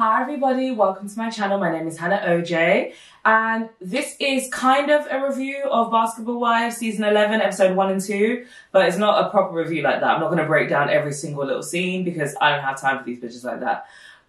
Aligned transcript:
Hi 0.00 0.22
everybody, 0.22 0.70
welcome 0.70 1.10
to 1.10 1.18
my 1.18 1.28
channel. 1.28 1.58
My 1.58 1.70
name 1.70 1.86
is 1.86 1.98
Hannah 1.98 2.22
OJ 2.24 2.94
and 3.26 3.68
this 3.82 4.16
is 4.18 4.48
kind 4.48 4.90
of 4.90 5.06
a 5.10 5.28
review 5.28 5.64
of 5.70 5.92
Basketball 5.92 6.40
Wives 6.40 6.78
season 6.78 7.04
11 7.04 7.42
episode 7.42 7.76
1 7.76 7.90
and 7.90 8.00
2 8.00 8.46
but 8.72 8.88
it's 8.88 8.96
not 8.96 9.26
a 9.26 9.28
proper 9.28 9.54
review 9.54 9.82
like 9.82 10.00
that. 10.00 10.12
I'm 10.12 10.20
not 10.20 10.28
going 10.28 10.38
to 10.38 10.46
break 10.46 10.70
down 10.70 10.88
every 10.88 11.12
single 11.12 11.44
little 11.44 11.62
scene 11.62 12.02
because 12.02 12.34
I 12.40 12.48
don't 12.48 12.64
have 12.64 12.80
time 12.80 12.98
for 12.98 13.04
these 13.04 13.20
bitches 13.20 13.44
like 13.44 13.60
that. 13.60 13.88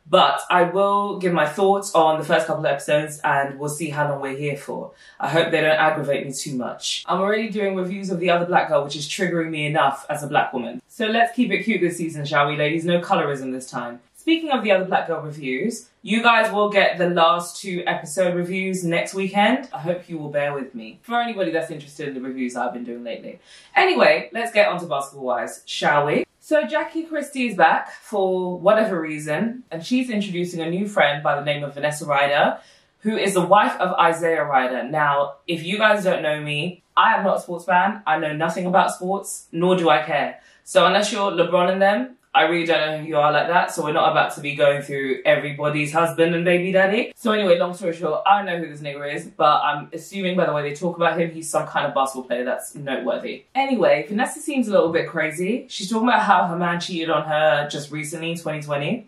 But 0.09 0.41
I 0.49 0.63
will 0.63 1.19
give 1.19 1.31
my 1.31 1.47
thoughts 1.47 1.95
on 1.95 2.19
the 2.19 2.25
first 2.25 2.47
couple 2.47 2.65
of 2.65 2.69
episodes 2.69 3.21
and 3.23 3.57
we'll 3.57 3.69
see 3.69 3.91
how 3.91 4.09
long 4.09 4.19
we're 4.19 4.35
here 4.35 4.57
for. 4.57 4.91
I 5.21 5.29
hope 5.29 5.51
they 5.51 5.61
don't 5.61 5.77
aggravate 5.77 6.27
me 6.27 6.33
too 6.33 6.55
much. 6.55 7.05
I'm 7.07 7.21
already 7.21 7.47
doing 7.47 7.77
reviews 7.77 8.09
of 8.09 8.19
the 8.19 8.29
other 8.29 8.45
black 8.45 8.67
girl, 8.67 8.83
which 8.83 8.97
is 8.97 9.07
triggering 9.07 9.51
me 9.51 9.67
enough 9.67 10.05
as 10.09 10.21
a 10.21 10.27
black 10.27 10.51
woman. 10.51 10.81
So 10.89 11.05
let's 11.05 11.33
keep 11.33 11.49
it 11.49 11.63
cute 11.63 11.79
this 11.79 11.95
season, 11.95 12.25
shall 12.25 12.49
we, 12.49 12.57
ladies? 12.57 12.83
No 12.83 12.99
colorism 12.99 13.53
this 13.53 13.71
time. 13.71 14.01
Speaking 14.21 14.51
of 14.51 14.63
the 14.63 14.71
other 14.71 14.85
Black 14.85 15.07
Girl 15.07 15.19
reviews, 15.19 15.89
you 16.03 16.21
guys 16.21 16.53
will 16.53 16.69
get 16.69 16.99
the 16.99 17.09
last 17.09 17.59
two 17.59 17.83
episode 17.87 18.35
reviews 18.35 18.83
next 18.83 19.15
weekend. 19.15 19.67
I 19.73 19.79
hope 19.79 20.07
you 20.07 20.19
will 20.19 20.29
bear 20.29 20.53
with 20.53 20.75
me. 20.75 20.99
For 21.01 21.19
anybody 21.19 21.49
that's 21.49 21.71
interested 21.71 22.09
in 22.09 22.13
the 22.13 22.21
reviews 22.21 22.55
I've 22.55 22.71
been 22.71 22.83
doing 22.83 23.03
lately. 23.03 23.39
Anyway, 23.75 24.29
let's 24.31 24.51
get 24.51 24.67
on 24.67 24.79
to 24.79 24.85
Basketball 24.85 25.25
Wives, 25.25 25.63
shall 25.65 26.05
we? 26.05 26.23
So 26.39 26.67
Jackie 26.67 27.01
Christie 27.01 27.47
is 27.47 27.57
back 27.57 27.91
for 27.93 28.59
whatever 28.59 29.01
reason, 29.01 29.63
and 29.71 29.83
she's 29.83 30.11
introducing 30.11 30.61
a 30.61 30.69
new 30.69 30.87
friend 30.87 31.23
by 31.23 31.33
the 31.35 31.43
name 31.43 31.63
of 31.63 31.73
Vanessa 31.73 32.05
Rider, 32.05 32.59
who 32.99 33.17
is 33.17 33.33
the 33.33 33.41
wife 33.41 33.75
of 33.79 33.91
Isaiah 33.93 34.45
Rider. 34.45 34.83
Now, 34.83 35.37
if 35.47 35.63
you 35.63 35.79
guys 35.79 36.03
don't 36.03 36.21
know 36.21 36.39
me, 36.39 36.83
I 36.95 37.15
am 37.15 37.23
not 37.23 37.37
a 37.37 37.41
sports 37.41 37.65
fan. 37.65 38.03
I 38.05 38.19
know 38.19 38.33
nothing 38.33 38.67
about 38.67 38.93
sports, 38.93 39.47
nor 39.51 39.75
do 39.75 39.89
I 39.89 40.03
care. 40.03 40.41
So 40.63 40.85
unless 40.85 41.11
you're 41.11 41.31
LeBron 41.31 41.71
and 41.71 41.81
them, 41.81 42.17
I 42.33 42.43
really 42.43 42.65
don't 42.65 42.79
know 42.79 42.97
who 42.99 43.07
you 43.07 43.17
are 43.17 43.29
like 43.29 43.47
that, 43.47 43.71
so 43.71 43.83
we're 43.83 43.91
not 43.91 44.09
about 44.09 44.33
to 44.35 44.41
be 44.41 44.55
going 44.55 44.81
through 44.81 45.21
everybody's 45.25 45.91
husband 45.91 46.33
and 46.33 46.45
baby 46.45 46.71
daddy. 46.71 47.11
So 47.13 47.33
anyway, 47.33 47.59
long 47.59 47.73
story 47.73 47.93
short, 47.93 48.23
I 48.25 48.37
don't 48.37 48.45
know 48.45 48.57
who 48.57 48.71
this 48.71 48.79
nigga 48.79 49.13
is, 49.13 49.25
but 49.25 49.61
I'm 49.61 49.89
assuming 49.91 50.37
by 50.37 50.45
the 50.45 50.53
way 50.53 50.61
they 50.61 50.73
talk 50.73 50.95
about 50.95 51.19
him, 51.19 51.31
he's 51.31 51.49
some 51.49 51.67
kind 51.67 51.85
of 51.85 51.93
basketball 51.93 52.23
player 52.23 52.45
that's 52.45 52.73
noteworthy. 52.73 53.43
Anyway, 53.53 54.05
Vanessa 54.07 54.39
seems 54.39 54.69
a 54.69 54.71
little 54.71 54.93
bit 54.93 55.09
crazy. 55.09 55.65
She's 55.67 55.89
talking 55.89 56.07
about 56.07 56.21
how 56.21 56.47
her 56.47 56.55
man 56.55 56.79
cheated 56.79 57.09
on 57.09 57.27
her 57.27 57.67
just 57.69 57.91
recently 57.91 58.31
in 58.31 58.37
2020. 58.37 59.07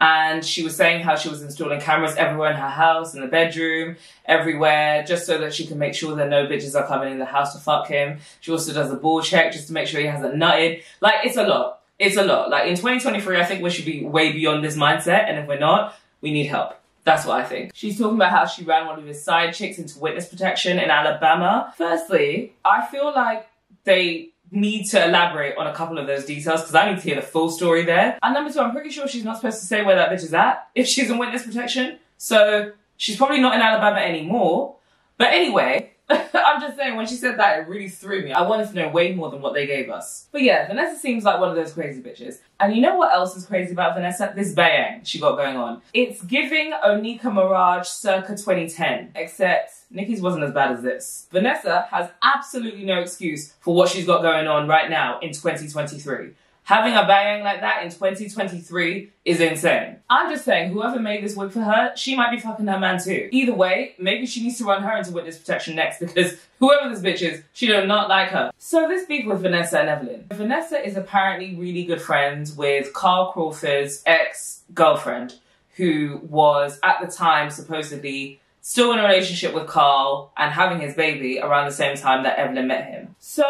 And 0.00 0.44
she 0.44 0.64
was 0.64 0.74
saying 0.74 1.04
how 1.04 1.14
she 1.14 1.28
was 1.28 1.42
installing 1.42 1.80
cameras 1.80 2.16
everywhere 2.16 2.50
in 2.50 2.56
her 2.56 2.68
house, 2.68 3.14
in 3.14 3.20
the 3.20 3.28
bedroom, 3.28 3.96
everywhere, 4.26 5.04
just 5.04 5.26
so 5.26 5.38
that 5.38 5.54
she 5.54 5.64
can 5.64 5.78
make 5.78 5.94
sure 5.94 6.16
that 6.16 6.28
no 6.28 6.46
bitches 6.48 6.74
are 6.74 6.86
coming 6.88 7.12
in 7.12 7.20
the 7.20 7.24
house 7.24 7.54
to 7.54 7.60
fuck 7.60 7.86
him. 7.86 8.18
She 8.40 8.50
also 8.50 8.74
does 8.74 8.90
a 8.90 8.96
ball 8.96 9.22
check 9.22 9.52
just 9.52 9.68
to 9.68 9.72
make 9.72 9.86
sure 9.86 10.00
he 10.00 10.06
hasn't 10.08 10.34
nutted. 10.34 10.82
Like, 11.00 11.24
it's 11.24 11.36
a 11.36 11.46
lot 11.46 11.83
it's 11.98 12.16
a 12.16 12.24
lot. 12.24 12.50
Like 12.50 12.68
in 12.68 12.76
2023, 12.76 13.38
I 13.38 13.44
think 13.44 13.62
we 13.62 13.70
should 13.70 13.84
be 13.84 14.04
way 14.04 14.32
beyond 14.32 14.64
this 14.64 14.76
mindset. 14.76 15.28
And 15.28 15.38
if 15.38 15.46
we're 15.46 15.58
not, 15.58 15.96
we 16.20 16.32
need 16.32 16.46
help. 16.46 16.74
That's 17.04 17.26
what 17.26 17.38
I 17.38 17.44
think. 17.44 17.72
She's 17.74 17.98
talking 17.98 18.16
about 18.16 18.30
how 18.30 18.46
she 18.46 18.64
ran 18.64 18.86
one 18.86 18.98
of 18.98 19.04
his 19.04 19.22
side 19.22 19.52
chicks 19.52 19.78
into 19.78 19.98
witness 19.98 20.26
protection 20.26 20.78
in 20.78 20.90
Alabama. 20.90 21.72
Firstly, 21.76 22.54
I 22.64 22.86
feel 22.86 23.12
like 23.14 23.46
they 23.84 24.30
need 24.50 24.84
to 24.86 25.04
elaborate 25.04 25.56
on 25.56 25.66
a 25.66 25.74
couple 25.74 25.98
of 25.98 26.06
those 26.06 26.24
details 26.24 26.62
because 26.62 26.74
I 26.74 26.90
need 26.90 27.00
to 27.00 27.02
hear 27.02 27.16
the 27.16 27.22
full 27.22 27.50
story 27.50 27.84
there. 27.84 28.18
And 28.22 28.34
number 28.34 28.52
two, 28.52 28.60
I'm 28.60 28.72
pretty 28.72 28.90
sure 28.90 29.06
she's 29.06 29.24
not 29.24 29.36
supposed 29.36 29.60
to 29.60 29.66
say 29.66 29.84
where 29.84 29.96
that 29.96 30.10
bitch 30.10 30.24
is 30.24 30.32
at 30.34 30.68
if 30.74 30.86
she's 30.86 31.10
in 31.10 31.18
witness 31.18 31.44
protection. 31.44 31.98
So 32.16 32.72
she's 32.96 33.16
probably 33.16 33.40
not 33.40 33.54
in 33.54 33.60
Alabama 33.60 34.00
anymore. 34.00 34.76
But 35.18 35.28
anyway, 35.28 35.93
I'm 36.10 36.60
just 36.60 36.76
saying, 36.76 36.96
when 36.96 37.06
she 37.06 37.14
said 37.14 37.38
that, 37.38 37.60
it 37.60 37.68
really 37.68 37.88
threw 37.88 38.22
me. 38.22 38.32
I 38.32 38.46
wanted 38.46 38.68
to 38.68 38.74
know 38.74 38.88
way 38.88 39.14
more 39.14 39.30
than 39.30 39.40
what 39.40 39.54
they 39.54 39.66
gave 39.66 39.88
us. 39.88 40.28
But 40.32 40.42
yeah, 40.42 40.66
Vanessa 40.66 40.98
seems 41.00 41.24
like 41.24 41.40
one 41.40 41.48
of 41.48 41.56
those 41.56 41.72
crazy 41.72 42.02
bitches. 42.02 42.40
And 42.60 42.74
you 42.74 42.82
know 42.82 42.96
what 42.96 43.12
else 43.12 43.36
is 43.36 43.46
crazy 43.46 43.72
about 43.72 43.94
Vanessa? 43.94 44.32
This 44.34 44.52
bang 44.52 45.02
she 45.04 45.18
got 45.18 45.36
going 45.36 45.56
on. 45.56 45.80
It's 45.94 46.22
giving 46.22 46.72
Onika 46.84 47.22
Maraj 47.22 47.86
circa 47.86 48.36
2010, 48.36 49.12
except 49.14 49.72
Nikki's 49.90 50.20
wasn't 50.20 50.44
as 50.44 50.52
bad 50.52 50.72
as 50.72 50.82
this. 50.82 51.26
Vanessa 51.32 51.86
has 51.90 52.10
absolutely 52.22 52.84
no 52.84 53.00
excuse 53.00 53.54
for 53.60 53.74
what 53.74 53.88
she's 53.88 54.06
got 54.06 54.22
going 54.22 54.46
on 54.46 54.68
right 54.68 54.90
now 54.90 55.18
in 55.20 55.32
2023. 55.32 56.32
Having 56.64 56.94
a 56.94 57.06
bang 57.06 57.44
like 57.44 57.60
that 57.60 57.82
in 57.82 57.90
2023 57.90 59.10
is 59.26 59.38
insane. 59.38 59.96
I'm 60.08 60.30
just 60.30 60.46
saying, 60.46 60.72
whoever 60.72 60.98
made 60.98 61.22
this 61.22 61.36
wig 61.36 61.50
for 61.50 61.60
her, 61.60 61.94
she 61.94 62.16
might 62.16 62.30
be 62.30 62.40
fucking 62.40 62.66
her 62.66 62.80
man 62.80 62.98
too. 63.02 63.28
Either 63.32 63.52
way, 63.52 63.94
maybe 63.98 64.24
she 64.24 64.42
needs 64.42 64.56
to 64.58 64.64
run 64.64 64.82
her 64.82 64.96
into 64.96 65.12
witness 65.12 65.36
protection 65.36 65.76
next 65.76 66.00
because 66.00 66.38
whoever 66.60 66.88
this 66.88 67.02
bitch 67.02 67.20
is, 67.20 67.42
she 67.52 67.66
does 67.66 67.86
not 67.86 68.08
like 68.08 68.30
her. 68.30 68.50
So 68.56 68.88
this 68.88 69.04
beef 69.04 69.26
with 69.26 69.42
Vanessa 69.42 69.78
and 69.78 69.90
Evelyn. 69.90 70.24
Vanessa 70.32 70.82
is 70.82 70.96
apparently 70.96 71.54
really 71.54 71.84
good 71.84 72.00
friends 72.00 72.56
with 72.56 72.94
Carl 72.94 73.32
Crawford's 73.32 74.02
ex-girlfriend, 74.06 75.34
who 75.76 76.18
was 76.30 76.78
at 76.82 76.98
the 77.04 77.12
time 77.12 77.50
supposedly 77.50 78.40
still 78.62 78.90
in 78.92 78.98
a 78.98 79.02
relationship 79.02 79.52
with 79.52 79.66
Carl 79.66 80.32
and 80.38 80.50
having 80.50 80.80
his 80.80 80.94
baby 80.94 81.40
around 81.40 81.66
the 81.66 81.72
same 81.72 81.94
time 81.94 82.22
that 82.22 82.38
Evelyn 82.38 82.68
met 82.68 82.86
him. 82.86 83.14
So 83.18 83.44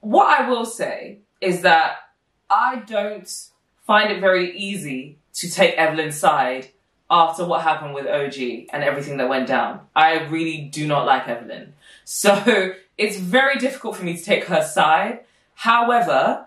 what 0.00 0.40
I 0.40 0.48
will 0.48 0.64
say 0.64 1.18
is 1.40 1.62
that 1.62 1.96
I 2.50 2.76
don't 2.76 3.28
find 3.86 4.10
it 4.10 4.20
very 4.20 4.56
easy 4.58 5.18
to 5.34 5.50
take 5.50 5.74
Evelyn's 5.76 6.18
side 6.18 6.68
after 7.10 7.44
what 7.44 7.62
happened 7.62 7.94
with 7.94 8.06
OG 8.06 8.68
and 8.72 8.82
everything 8.82 9.16
that 9.16 9.28
went 9.28 9.48
down. 9.48 9.80
I 9.94 10.24
really 10.24 10.62
do 10.62 10.86
not 10.86 11.06
like 11.06 11.28
Evelyn. 11.28 11.74
So 12.10 12.72
it's 12.96 13.18
very 13.18 13.56
difficult 13.58 13.94
for 13.94 14.02
me 14.02 14.16
to 14.16 14.24
take 14.24 14.44
her 14.44 14.62
side. 14.62 15.20
However, 15.54 16.46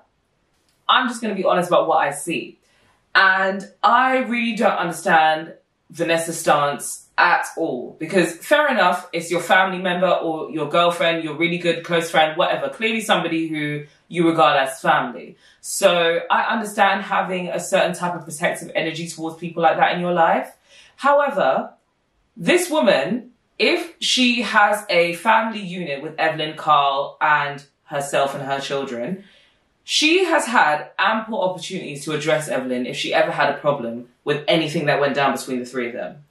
I'm 0.89 1.07
just 1.07 1.21
going 1.21 1.35
to 1.35 1.39
be 1.39 1.45
honest 1.45 1.69
about 1.69 1.87
what 1.87 1.97
I 1.97 2.09
see. 2.09 2.57
And 3.13 3.69
I 3.83 4.17
really 4.19 4.55
don't 4.55 4.75
understand 4.75 5.53
Vanessa's 5.91 6.39
stance 6.39 7.07
at 7.15 7.45
all. 7.57 7.95
Because 7.99 8.33
fair 8.33 8.69
enough, 8.69 9.07
it's 9.13 9.29
your 9.29 9.41
family 9.41 9.77
member 9.77 10.09
or 10.09 10.49
your 10.49 10.67
girlfriend, 10.67 11.23
your 11.23 11.35
really 11.35 11.59
good 11.59 11.83
close 11.83 12.09
friend, 12.09 12.35
whatever. 12.35 12.69
Clearly 12.69 13.01
somebody 13.01 13.47
who 13.47 13.85
you 14.11 14.27
regard 14.27 14.57
as 14.57 14.81
family. 14.81 15.37
So 15.61 16.19
I 16.29 16.43
understand 16.53 17.03
having 17.03 17.47
a 17.47 17.61
certain 17.61 17.93
type 17.93 18.13
of 18.13 18.25
protective 18.25 18.69
energy 18.75 19.07
towards 19.07 19.37
people 19.37 19.63
like 19.63 19.77
that 19.77 19.95
in 19.95 20.01
your 20.01 20.11
life. 20.11 20.51
However, 20.97 21.71
this 22.35 22.69
woman, 22.69 23.31
if 23.57 23.93
she 23.99 24.41
has 24.41 24.85
a 24.89 25.13
family 25.15 25.61
unit 25.61 26.03
with 26.03 26.19
Evelyn 26.19 26.57
Carl 26.57 27.17
and 27.21 27.63
herself 27.85 28.35
and 28.35 28.43
her 28.43 28.59
children, 28.59 29.23
she 29.85 30.25
has 30.25 30.45
had 30.45 30.91
ample 30.99 31.41
opportunities 31.41 32.03
to 32.03 32.11
address 32.11 32.49
Evelyn 32.49 32.85
if 32.85 32.97
she 32.97 33.13
ever 33.13 33.31
had 33.31 33.49
a 33.49 33.57
problem 33.59 34.09
with 34.25 34.43
anything 34.47 34.87
that 34.87 34.99
went 34.99 35.15
down 35.15 35.31
between 35.37 35.59
the 35.59 35.65
three 35.65 35.87
of 35.87 35.93
them. 35.93 36.25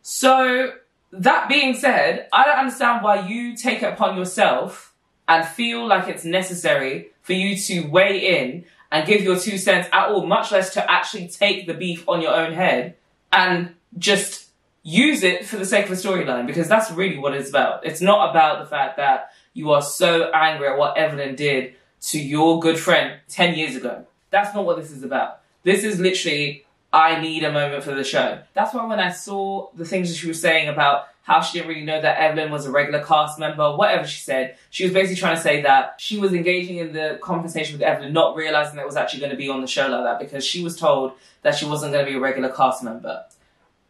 So, 0.00 0.72
that 1.12 1.48
being 1.48 1.74
said, 1.74 2.26
I 2.32 2.44
don't 2.44 2.58
understand 2.58 3.02
why 3.02 3.26
you 3.28 3.54
take 3.54 3.82
it 3.82 3.92
upon 3.92 4.16
yourself 4.16 4.94
and 5.28 5.46
feel 5.46 5.86
like 5.86 6.08
it's 6.08 6.24
necessary 6.24 7.10
for 7.22 7.34
you 7.34 7.56
to 7.56 7.82
weigh 7.82 8.40
in 8.40 8.64
and 8.90 9.06
give 9.06 9.22
your 9.22 9.38
two 9.38 9.58
cents 9.58 9.86
at 9.92 10.08
all, 10.08 10.26
much 10.26 10.50
less 10.50 10.72
to 10.72 10.90
actually 10.90 11.28
take 11.28 11.66
the 11.66 11.74
beef 11.74 12.08
on 12.08 12.22
your 12.22 12.34
own 12.34 12.54
head 12.54 12.96
and 13.30 13.74
just 13.98 14.48
use 14.82 15.22
it 15.22 15.44
for 15.44 15.56
the 15.56 15.66
sake 15.66 15.84
of 15.84 15.92
a 15.92 15.94
storyline, 15.94 16.46
because 16.46 16.66
that's 16.66 16.90
really 16.90 17.18
what 17.18 17.34
it's 17.34 17.50
about. 17.50 17.84
It's 17.84 18.00
not 18.00 18.30
about 18.30 18.60
the 18.60 18.66
fact 18.66 18.96
that 18.96 19.30
you 19.52 19.70
are 19.72 19.82
so 19.82 20.30
angry 20.32 20.68
at 20.68 20.78
what 20.78 20.96
Evelyn 20.96 21.34
did 21.34 21.74
to 22.00 22.18
your 22.18 22.60
good 22.60 22.78
friend 22.78 23.20
10 23.28 23.54
years 23.54 23.76
ago. 23.76 24.06
That's 24.30 24.54
not 24.54 24.64
what 24.64 24.78
this 24.78 24.90
is 24.90 25.02
about. 25.02 25.40
This 25.64 25.84
is 25.84 26.00
literally, 26.00 26.64
I 26.90 27.20
need 27.20 27.44
a 27.44 27.52
moment 27.52 27.84
for 27.84 27.94
the 27.94 28.04
show. 28.04 28.40
That's 28.54 28.72
why 28.72 28.86
when 28.86 29.00
I 29.00 29.10
saw 29.10 29.68
the 29.74 29.84
things 29.84 30.08
that 30.08 30.16
she 30.16 30.28
was 30.28 30.40
saying 30.40 30.68
about 30.68 31.08
how 31.28 31.42
she 31.42 31.58
didn't 31.58 31.68
really 31.68 31.84
know 31.84 32.00
that 32.00 32.18
Evelyn 32.18 32.50
was 32.50 32.64
a 32.64 32.70
regular 32.70 33.04
cast 33.04 33.38
member, 33.38 33.76
whatever 33.76 34.06
she 34.06 34.22
said. 34.22 34.56
She 34.70 34.84
was 34.84 34.94
basically 34.94 35.16
trying 35.16 35.36
to 35.36 35.42
say 35.42 35.60
that 35.60 35.96
she 35.98 36.18
was 36.18 36.32
engaging 36.32 36.78
in 36.78 36.94
the 36.94 37.18
conversation 37.20 37.74
with 37.74 37.82
Evelyn, 37.82 38.14
not 38.14 38.34
realizing 38.34 38.76
that 38.76 38.82
it 38.82 38.86
was 38.86 38.96
actually 38.96 39.20
going 39.20 39.32
to 39.32 39.36
be 39.36 39.50
on 39.50 39.60
the 39.60 39.66
show 39.66 39.88
like 39.88 40.04
that 40.04 40.18
because 40.18 40.42
she 40.42 40.64
was 40.64 40.74
told 40.74 41.12
that 41.42 41.54
she 41.54 41.66
wasn't 41.66 41.92
going 41.92 42.06
to 42.06 42.10
be 42.10 42.16
a 42.16 42.20
regular 42.20 42.48
cast 42.48 42.82
member. 42.82 43.24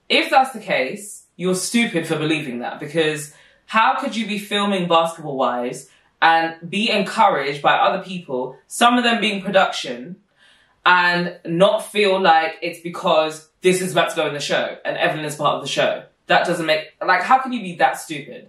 If 0.08 0.30
that's 0.30 0.52
the 0.52 0.58
case, 0.58 1.26
you're 1.36 1.54
stupid 1.54 2.08
for 2.08 2.18
believing 2.18 2.58
that 2.58 2.80
because 2.80 3.32
how 3.66 4.00
could 4.00 4.16
you 4.16 4.26
be 4.26 4.40
filming 4.40 4.88
Basketball 4.88 5.36
Wives 5.36 5.88
and 6.20 6.56
be 6.68 6.90
encouraged 6.90 7.62
by 7.62 7.76
other 7.76 8.02
people, 8.02 8.56
some 8.66 8.98
of 8.98 9.04
them 9.04 9.20
being 9.20 9.42
production, 9.42 10.16
and 10.84 11.38
not 11.44 11.86
feel 11.86 12.20
like 12.20 12.56
it's 12.62 12.80
because 12.80 13.48
this 13.60 13.80
is 13.80 13.92
about 13.92 14.10
to 14.10 14.16
go 14.16 14.26
in 14.26 14.34
the 14.34 14.40
show 14.40 14.76
and 14.84 14.96
Evelyn 14.96 15.24
is 15.24 15.36
part 15.36 15.54
of 15.54 15.62
the 15.62 15.68
show? 15.68 16.02
That 16.28 16.46
doesn't 16.46 16.64
make, 16.64 16.92
like, 17.04 17.22
how 17.22 17.40
can 17.40 17.52
you 17.52 17.60
be 17.60 17.74
that 17.76 17.98
stupid? 17.98 18.48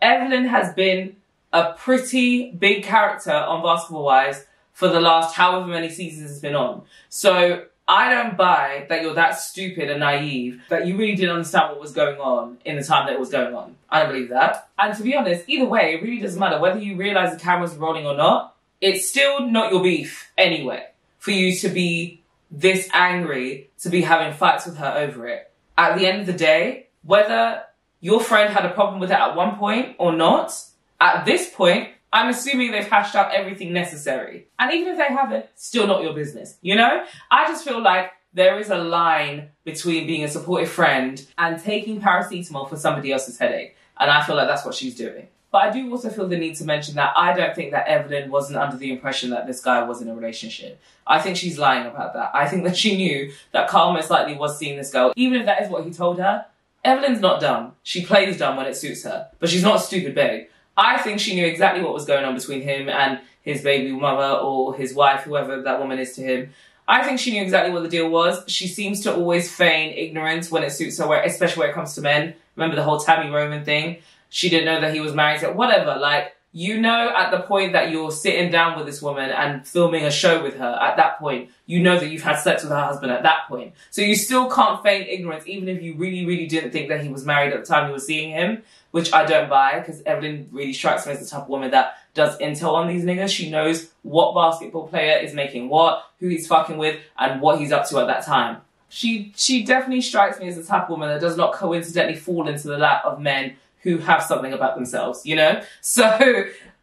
Evelyn 0.00 0.46
has 0.46 0.72
been 0.74 1.16
a 1.52 1.72
pretty 1.72 2.52
big 2.52 2.84
character 2.84 3.32
on 3.32 3.62
Basketball 3.62 4.04
Wives 4.04 4.44
for 4.72 4.88
the 4.88 5.00
last 5.00 5.34
however 5.34 5.66
many 5.66 5.88
seasons 5.88 6.30
it's 6.30 6.40
been 6.40 6.54
on. 6.54 6.82
So 7.08 7.64
I 7.88 8.12
don't 8.12 8.36
buy 8.36 8.86
that 8.88 9.02
you're 9.02 9.14
that 9.14 9.38
stupid 9.38 9.90
and 9.90 10.00
naive 10.00 10.60
that 10.68 10.86
you 10.86 10.96
really 10.96 11.14
didn't 11.14 11.36
understand 11.36 11.70
what 11.70 11.80
was 11.80 11.92
going 11.92 12.18
on 12.20 12.58
in 12.64 12.76
the 12.76 12.82
time 12.82 13.06
that 13.06 13.14
it 13.14 13.20
was 13.20 13.30
going 13.30 13.54
on. 13.54 13.76
I 13.88 14.00
don't 14.00 14.12
believe 14.12 14.28
that. 14.30 14.68
And 14.78 14.94
to 14.96 15.02
be 15.02 15.16
honest, 15.16 15.44
either 15.48 15.66
way, 15.66 15.94
it 15.94 16.02
really 16.02 16.20
doesn't 16.20 16.38
matter 16.38 16.58
whether 16.58 16.78
you 16.78 16.96
realize 16.96 17.32
the 17.32 17.40
camera's 17.40 17.76
rolling 17.76 18.06
or 18.06 18.16
not. 18.16 18.54
It's 18.80 19.08
still 19.08 19.46
not 19.48 19.72
your 19.72 19.82
beef 19.82 20.30
anyway 20.36 20.88
for 21.18 21.30
you 21.30 21.56
to 21.56 21.68
be 21.68 22.20
this 22.50 22.88
angry 22.92 23.70
to 23.80 23.88
be 23.88 24.02
having 24.02 24.34
fights 24.34 24.66
with 24.66 24.76
her 24.76 24.94
over 24.96 25.26
it. 25.28 25.50
At 25.78 25.96
the 25.96 26.06
end 26.06 26.20
of 26.20 26.26
the 26.26 26.32
day, 26.32 26.85
whether 27.06 27.62
your 28.00 28.20
friend 28.20 28.52
had 28.52 28.66
a 28.66 28.70
problem 28.70 29.00
with 29.00 29.10
it 29.10 29.18
at 29.18 29.36
one 29.36 29.56
point 29.56 29.96
or 29.98 30.12
not, 30.12 30.52
at 31.00 31.24
this 31.24 31.50
point, 31.50 31.90
I'm 32.12 32.28
assuming 32.28 32.70
they've 32.70 32.86
hashed 32.86 33.14
out 33.14 33.34
everything 33.34 33.72
necessary. 33.72 34.48
And 34.58 34.72
even 34.72 34.92
if 34.92 34.98
they 34.98 35.14
haven't, 35.14 35.46
still 35.54 35.86
not 35.86 36.02
your 36.02 36.14
business. 36.14 36.56
You 36.62 36.76
know? 36.76 37.04
I 37.30 37.46
just 37.46 37.64
feel 37.64 37.82
like 37.82 38.12
there 38.32 38.58
is 38.58 38.70
a 38.70 38.76
line 38.76 39.50
between 39.64 40.06
being 40.06 40.24
a 40.24 40.28
supportive 40.28 40.68
friend 40.68 41.24
and 41.38 41.62
taking 41.62 42.00
paracetamol 42.00 42.68
for 42.68 42.76
somebody 42.76 43.12
else's 43.12 43.38
headache. 43.38 43.76
And 43.98 44.10
I 44.10 44.24
feel 44.24 44.36
like 44.36 44.48
that's 44.48 44.64
what 44.64 44.74
she's 44.74 44.94
doing. 44.94 45.28
But 45.50 45.58
I 45.62 45.70
do 45.70 45.90
also 45.90 46.10
feel 46.10 46.28
the 46.28 46.36
need 46.36 46.56
to 46.56 46.64
mention 46.64 46.96
that 46.96 47.12
I 47.16 47.32
don't 47.32 47.54
think 47.54 47.70
that 47.70 47.88
Evelyn 47.88 48.30
wasn't 48.30 48.58
under 48.58 48.76
the 48.76 48.92
impression 48.92 49.30
that 49.30 49.46
this 49.46 49.60
guy 49.60 49.82
was 49.84 50.02
in 50.02 50.08
a 50.08 50.14
relationship. 50.14 50.78
I 51.06 51.20
think 51.20 51.36
she's 51.36 51.58
lying 51.58 51.86
about 51.86 52.12
that. 52.14 52.30
I 52.34 52.46
think 52.46 52.64
that 52.64 52.76
she 52.76 52.96
knew 52.96 53.32
that 53.52 53.68
Carl 53.68 53.92
most 53.92 54.10
likely 54.10 54.34
was 54.34 54.58
seeing 54.58 54.76
this 54.76 54.92
girl, 54.92 55.12
even 55.16 55.40
if 55.40 55.46
that 55.46 55.62
is 55.62 55.70
what 55.70 55.84
he 55.84 55.92
told 55.92 56.18
her. 56.18 56.44
Evelyn's 56.86 57.20
not 57.20 57.40
dumb. 57.40 57.72
She 57.82 58.06
plays 58.06 58.38
dumb 58.38 58.56
when 58.56 58.66
it 58.66 58.76
suits 58.76 59.02
her, 59.02 59.28
but 59.40 59.48
she's 59.48 59.64
not 59.64 59.78
stupid 59.78 60.14
babe. 60.14 60.46
I 60.76 60.98
think 60.98 61.18
she 61.18 61.34
knew 61.34 61.44
exactly 61.44 61.82
what 61.82 61.92
was 61.92 62.04
going 62.04 62.24
on 62.24 62.34
between 62.34 62.62
him 62.62 62.88
and 62.88 63.18
his 63.42 63.62
baby 63.62 63.90
mother 63.90 64.38
or 64.38 64.76
his 64.76 64.94
wife, 64.94 65.22
whoever 65.22 65.62
that 65.62 65.80
woman 65.80 65.98
is 65.98 66.14
to 66.14 66.22
him. 66.22 66.50
I 66.86 67.02
think 67.02 67.18
she 67.18 67.32
knew 67.32 67.42
exactly 67.42 67.72
what 67.72 67.82
the 67.82 67.88
deal 67.88 68.08
was. 68.08 68.44
She 68.46 68.68
seems 68.68 69.00
to 69.00 69.14
always 69.14 69.52
feign 69.52 69.94
ignorance 69.96 70.48
when 70.48 70.62
it 70.62 70.70
suits 70.70 70.98
her, 70.98 71.12
especially 71.22 71.60
when 71.60 71.70
it 71.70 71.74
comes 71.74 71.94
to 71.94 72.02
men. 72.02 72.34
Remember 72.54 72.76
the 72.76 72.84
whole 72.84 73.00
Tami 73.00 73.32
Roman 73.32 73.64
thing? 73.64 73.98
She 74.28 74.48
didn't 74.48 74.66
know 74.66 74.80
that 74.80 74.94
he 74.94 75.00
was 75.00 75.12
married 75.12 75.40
to 75.40 75.50
whatever. 75.52 75.96
Like, 75.98 76.35
you 76.56 76.80
know, 76.80 77.12
at 77.14 77.30
the 77.30 77.40
point 77.40 77.74
that 77.74 77.90
you're 77.90 78.10
sitting 78.10 78.50
down 78.50 78.78
with 78.78 78.86
this 78.86 79.02
woman 79.02 79.28
and 79.28 79.68
filming 79.68 80.06
a 80.06 80.10
show 80.10 80.42
with 80.42 80.56
her, 80.56 80.78
at 80.80 80.96
that 80.96 81.18
point, 81.18 81.50
you 81.66 81.82
know 81.82 82.00
that 82.00 82.08
you've 82.08 82.22
had 82.22 82.36
sex 82.36 82.62
with 82.62 82.72
her 82.72 82.82
husband 82.82 83.12
at 83.12 83.24
that 83.24 83.40
point. 83.46 83.74
So 83.90 84.00
you 84.00 84.16
still 84.16 84.48
can't 84.48 84.82
feign 84.82 85.02
ignorance, 85.02 85.46
even 85.46 85.68
if 85.68 85.82
you 85.82 85.96
really, 85.96 86.24
really 86.24 86.46
didn't 86.46 86.70
think 86.70 86.88
that 86.88 87.02
he 87.02 87.10
was 87.10 87.26
married 87.26 87.52
at 87.52 87.60
the 87.60 87.66
time 87.66 87.88
you 87.88 87.92
were 87.92 87.98
seeing 87.98 88.30
him, 88.30 88.62
which 88.90 89.12
I 89.12 89.26
don't 89.26 89.50
buy, 89.50 89.80
because 89.80 90.00
Evelyn 90.06 90.48
really 90.50 90.72
strikes 90.72 91.04
me 91.04 91.12
as 91.12 91.20
the 91.20 91.26
type 91.26 91.42
of 91.42 91.50
woman 91.50 91.72
that 91.72 91.98
does 92.14 92.38
intel 92.38 92.72
on 92.72 92.88
these 92.88 93.04
niggas. 93.04 93.28
She 93.28 93.50
knows 93.50 93.90
what 94.00 94.34
basketball 94.34 94.88
player 94.88 95.18
is 95.18 95.34
making 95.34 95.68
what, 95.68 96.04
who 96.20 96.28
he's 96.28 96.46
fucking 96.46 96.78
with, 96.78 96.98
and 97.18 97.42
what 97.42 97.60
he's 97.60 97.70
up 97.70 97.86
to 97.90 97.98
at 97.98 98.06
that 98.06 98.24
time. 98.24 98.62
She 98.88 99.34
she 99.36 99.62
definitely 99.62 100.00
strikes 100.00 100.40
me 100.40 100.48
as 100.48 100.56
the 100.56 100.62
type 100.62 100.84
of 100.84 100.88
woman 100.88 101.10
that 101.10 101.20
does 101.20 101.36
not 101.36 101.52
coincidentally 101.52 102.16
fall 102.16 102.48
into 102.48 102.68
the 102.68 102.78
lap 102.78 103.04
of 103.04 103.20
men 103.20 103.56
who 103.86 103.98
have 103.98 104.20
something 104.20 104.52
about 104.52 104.74
themselves, 104.74 105.24
you 105.24 105.36
know? 105.36 105.62
So 105.80 106.04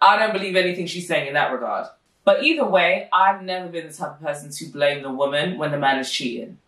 I 0.01 0.17
don't 0.17 0.31
believe 0.31 0.55
anything 0.55 0.88
she's 0.88 1.05
saying 1.05 1.27
in 1.27 1.33
that 1.33 1.51
regard. 1.51 1.88
But 2.23 2.44
either 2.44 2.65
way, 2.65 3.09
I've 3.11 3.44
never 3.44 3.67
been 3.67 3.88
the 3.88 3.94
type 3.94 4.11
of 4.11 4.21
person 4.21 4.50
to 4.50 4.65
blame 4.71 5.03
the 5.03 5.11
woman 5.11 5.57
when 5.57 5.71
the 5.71 5.77
man 5.77 6.00
is 6.00 6.09
cheating. 6.09 6.59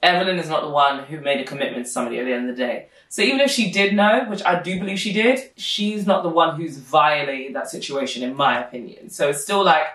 Evelyn 0.00 0.38
is 0.38 0.48
not 0.48 0.62
the 0.62 0.70
one 0.70 1.04
who 1.04 1.20
made 1.20 1.40
a 1.40 1.44
commitment 1.44 1.86
to 1.86 1.90
somebody 1.90 2.20
at 2.20 2.24
the 2.26 2.32
end 2.32 2.48
of 2.48 2.56
the 2.56 2.62
day. 2.62 2.86
So 3.08 3.22
even 3.22 3.40
if 3.40 3.50
she 3.50 3.72
did 3.72 3.94
know, 3.94 4.26
which 4.28 4.44
I 4.44 4.62
do 4.62 4.78
believe 4.78 5.00
she 5.00 5.12
did, 5.12 5.50
she's 5.56 6.06
not 6.06 6.22
the 6.22 6.28
one 6.28 6.54
who's 6.54 6.78
violated 6.78 7.56
that 7.56 7.68
situation, 7.68 8.22
in 8.22 8.36
my 8.36 8.64
opinion. 8.64 9.10
So 9.10 9.30
it's 9.30 9.42
still 9.42 9.64
like, 9.64 9.86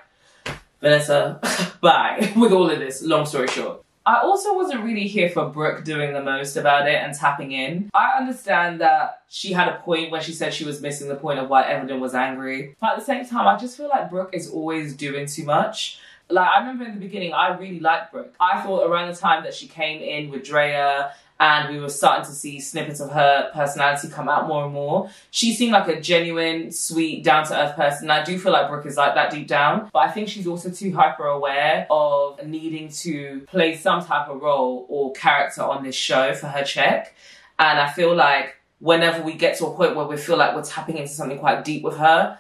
Vanessa, 0.82 1.40
bye, 1.82 2.34
with 2.36 2.52
all 2.52 2.70
of 2.70 2.80
this, 2.80 3.02
long 3.02 3.26
story 3.26 3.48
short. 3.48 3.85
I 4.08 4.20
also 4.20 4.56
wasn't 4.56 4.84
really 4.84 5.08
here 5.08 5.30
for 5.30 5.50
Brooke 5.50 5.84
doing 5.84 6.14
the 6.14 6.22
most 6.22 6.56
about 6.58 6.88
it 6.88 6.96
and 6.96 7.16
tapping 7.16 7.54
in. 7.54 7.90
I 7.94 8.12
understand 8.20 8.80
that 8.82 9.24
she 9.30 9.52
had 9.52 9.68
a 9.68 9.80
point 9.80 10.12
where 10.12 10.22
she 10.22 10.32
said 10.32 10.54
she 10.54 10.64
was 10.64 10.80
missing 10.80 11.08
the 11.08 11.16
point 11.16 11.40
of 11.40 11.50
why 11.50 11.64
Evelyn 11.64 12.00
was 12.00 12.14
angry. 12.14 12.76
But 12.80 12.92
at 12.92 13.00
the 13.00 13.06
same 13.06 13.26
time, 13.26 13.48
I 13.48 13.58
just 13.58 13.76
feel 13.76 13.90
like 13.90 14.12
Brooke 14.12 14.30
is 14.34 14.50
always 14.52 14.96
doing 14.96 15.26
too 15.26 15.44
much. 15.44 15.98
Like, 16.30 16.48
I 16.48 16.60
remember 16.60 16.86
in 16.86 16.94
the 16.94 17.00
beginning, 17.00 17.34
I 17.34 17.56
really 17.58 17.80
liked 17.80 18.12
Brooke. 18.12 18.36
I 18.40 18.62
thought 18.62 18.88
around 18.88 19.12
the 19.12 19.16
time 19.16 19.44
that 19.44 19.56
she 19.56 19.68
came 19.68 20.02
in 20.02 20.30
with 20.30 20.44
Drea 20.44 21.14
and 21.40 21.74
we 21.74 21.82
were 21.82 21.90
starting 21.90 22.26
to 22.26 22.32
see 22.32 22.60
snippets 22.62 23.02
of 23.02 23.12
her 23.12 23.52
personality 23.54 24.08
come 24.08 24.30
out 24.30 24.48
more 24.48 24.64
and 24.64 24.74
more. 24.74 25.10
She 25.32 25.54
seemed 25.54 25.74
like 25.74 25.88
a 25.90 26.00
genuine, 26.00 26.72
sweet, 26.72 27.24
down 27.26 27.46
to 27.48 27.60
earth 27.60 27.76
person. 27.76 28.10
I 28.10 28.24
do 28.24 28.40
feel 28.40 28.54
like 28.54 28.70
Brooke 28.70 28.86
is 28.86 28.96
like 28.96 29.16
that 29.16 29.32
deep 29.32 29.48
down, 29.48 29.90
but 29.92 30.00
I 30.00 30.12
think 30.12 30.30
she's 30.30 30.48
also 30.48 30.70
too 30.70 30.94
hyper 30.94 31.26
aware 31.26 31.88
of 31.90 32.46
needing 32.46 32.88
to 32.90 33.46
play 33.48 33.76
some 33.76 34.04
type 34.04 34.30
of 34.30 34.42
role 34.42 34.86
or 34.88 35.12
character 35.12 35.62
on 35.62 35.84
this 35.84 35.96
show 35.96 36.34
for 36.34 36.48
her 36.48 36.64
check. 36.64 37.14
And 37.60 37.80
I 37.80 37.92
feel 37.92 38.16
like 38.16 38.56
whenever 38.80 39.22
we 39.22 39.34
get 39.34 39.58
to 39.58 39.66
a 39.66 39.76
point 39.76 39.96
where 39.96 40.06
we 40.06 40.16
feel 40.16 40.38
like 40.38 40.56
we're 40.56 40.64
tapping 40.64 40.98
into 40.98 41.12
something 41.12 41.40
quite 41.40 41.66
deep 41.66 41.84
with 41.84 41.98
her, 41.98 42.40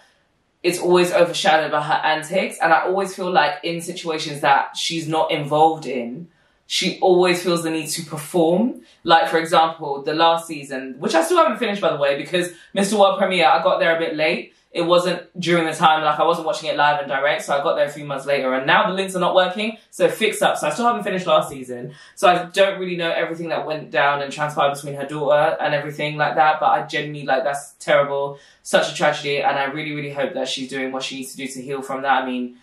it's 0.64 0.80
always 0.80 1.12
overshadowed 1.12 1.72
by 1.72 1.82
her 1.82 1.94
antics. 1.94 2.58
And 2.62 2.72
I 2.72 2.86
always 2.86 3.14
feel 3.14 3.30
like 3.30 3.56
in 3.64 3.82
situations 3.82 4.40
that 4.40 4.78
she's 4.78 5.08
not 5.08 5.32
involved 5.32 5.86
in, 5.86 6.30
she 6.68 7.00
always 7.00 7.44
feels 7.44 7.64
the 7.64 7.70
need 7.70 7.88
to 7.90 8.04
perform. 8.04 8.82
Like, 9.04 9.30
for 9.30 9.38
example, 9.38 10.02
the 10.02 10.14
last 10.14 10.48
season, 10.48 10.96
which 11.00 11.14
I 11.14 11.24
still 11.24 11.38
haven't 11.38 11.60
finished, 11.60 11.82
by 11.82 11.92
the 11.92 12.00
way, 12.00 12.18
because 12.18 12.52
Mr. 12.76 13.00
World 13.00 13.20
Premiere, 13.20 13.48
I 13.48 13.62
got 13.62 13.80
there 13.80 13.96
a 13.96 14.00
bit 14.00 14.16
late. 14.16 14.54
It 14.72 14.82
wasn't 14.82 15.22
during 15.40 15.66
the 15.66 15.74
time, 15.74 16.04
like, 16.04 16.20
I 16.20 16.26
wasn't 16.26 16.48
watching 16.48 16.68
it 16.70 16.76
live 16.76 17.00
and 17.00 17.08
direct, 17.08 17.44
so 17.44 17.54
I 17.56 17.64
got 17.64 17.76
there 17.76 17.86
a 17.86 17.90
few 17.90 18.04
months 18.04 18.26
later, 18.26 18.54
and 18.54 18.68
now 18.68 18.88
the 18.88 18.94
links 18.94 19.16
are 19.16 19.22
not 19.22 19.34
working, 19.34 19.78
so 19.90 20.10
fix 20.10 20.42
up. 20.42 20.58
So 20.58 20.68
I 20.68 20.72
still 20.72 20.86
haven't 20.86 21.04
finished 21.04 21.26
last 21.26 21.50
season. 21.50 21.94
So 22.16 22.28
I 22.28 22.46
don't 22.48 22.78
really 22.78 22.98
know 22.98 23.10
everything 23.10 23.48
that 23.50 23.66
went 23.66 23.90
down 23.90 24.22
and 24.22 24.34
transpired 24.34 24.74
between 24.74 24.96
her 24.96 25.06
daughter 25.06 25.56
and 25.62 25.74
everything 25.74 26.18
like 26.18 26.36
that, 26.36 26.60
but 26.60 26.66
I 26.66 26.86
genuinely, 26.88 27.26
like, 27.26 27.46
that's 27.46 27.76
terrible. 27.80 28.38
Such 28.64 28.92
a 28.92 28.96
tragedy, 28.96 29.42
and 29.42 29.58
I 29.58 29.66
really, 29.66 29.94
really 29.94 30.12
hope 30.12 30.34
that 30.34 30.50
she's 30.50 30.70
doing 30.70 30.92
what 30.92 31.04
she 31.04 31.16
needs 31.18 31.32
to 31.32 31.38
do 31.38 31.48
to 31.48 31.62
heal 31.62 31.82
from 31.82 32.02
that. 32.02 32.24
I 32.24 32.26
mean, 32.26 32.58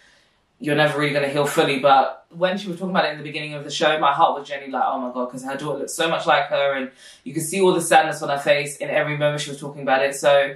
you're 0.62 0.76
never 0.76 0.98
really 0.98 1.12
going 1.12 1.24
to 1.24 1.28
heal 1.28 1.44
fully. 1.44 1.80
But 1.80 2.24
when 2.30 2.56
she 2.56 2.68
was 2.68 2.78
talking 2.78 2.94
about 2.94 3.04
it 3.04 3.10
in 3.10 3.18
the 3.18 3.24
beginning 3.24 3.54
of 3.54 3.64
the 3.64 3.70
show, 3.70 3.98
my 3.98 4.12
heart 4.12 4.38
was 4.38 4.46
genuinely 4.46 4.78
like, 4.78 4.86
oh 4.86 5.00
my 5.00 5.12
God, 5.12 5.26
because 5.26 5.42
her 5.42 5.56
daughter 5.56 5.80
looked 5.80 5.90
so 5.90 6.08
much 6.08 6.24
like 6.24 6.44
her 6.46 6.74
and 6.74 6.92
you 7.24 7.34
could 7.34 7.42
see 7.42 7.60
all 7.60 7.74
the 7.74 7.80
sadness 7.80 8.22
on 8.22 8.28
her 8.28 8.38
face 8.38 8.76
in 8.76 8.88
every 8.88 9.16
moment 9.16 9.42
she 9.42 9.50
was 9.50 9.58
talking 9.58 9.82
about 9.82 10.04
it. 10.04 10.14
So 10.14 10.54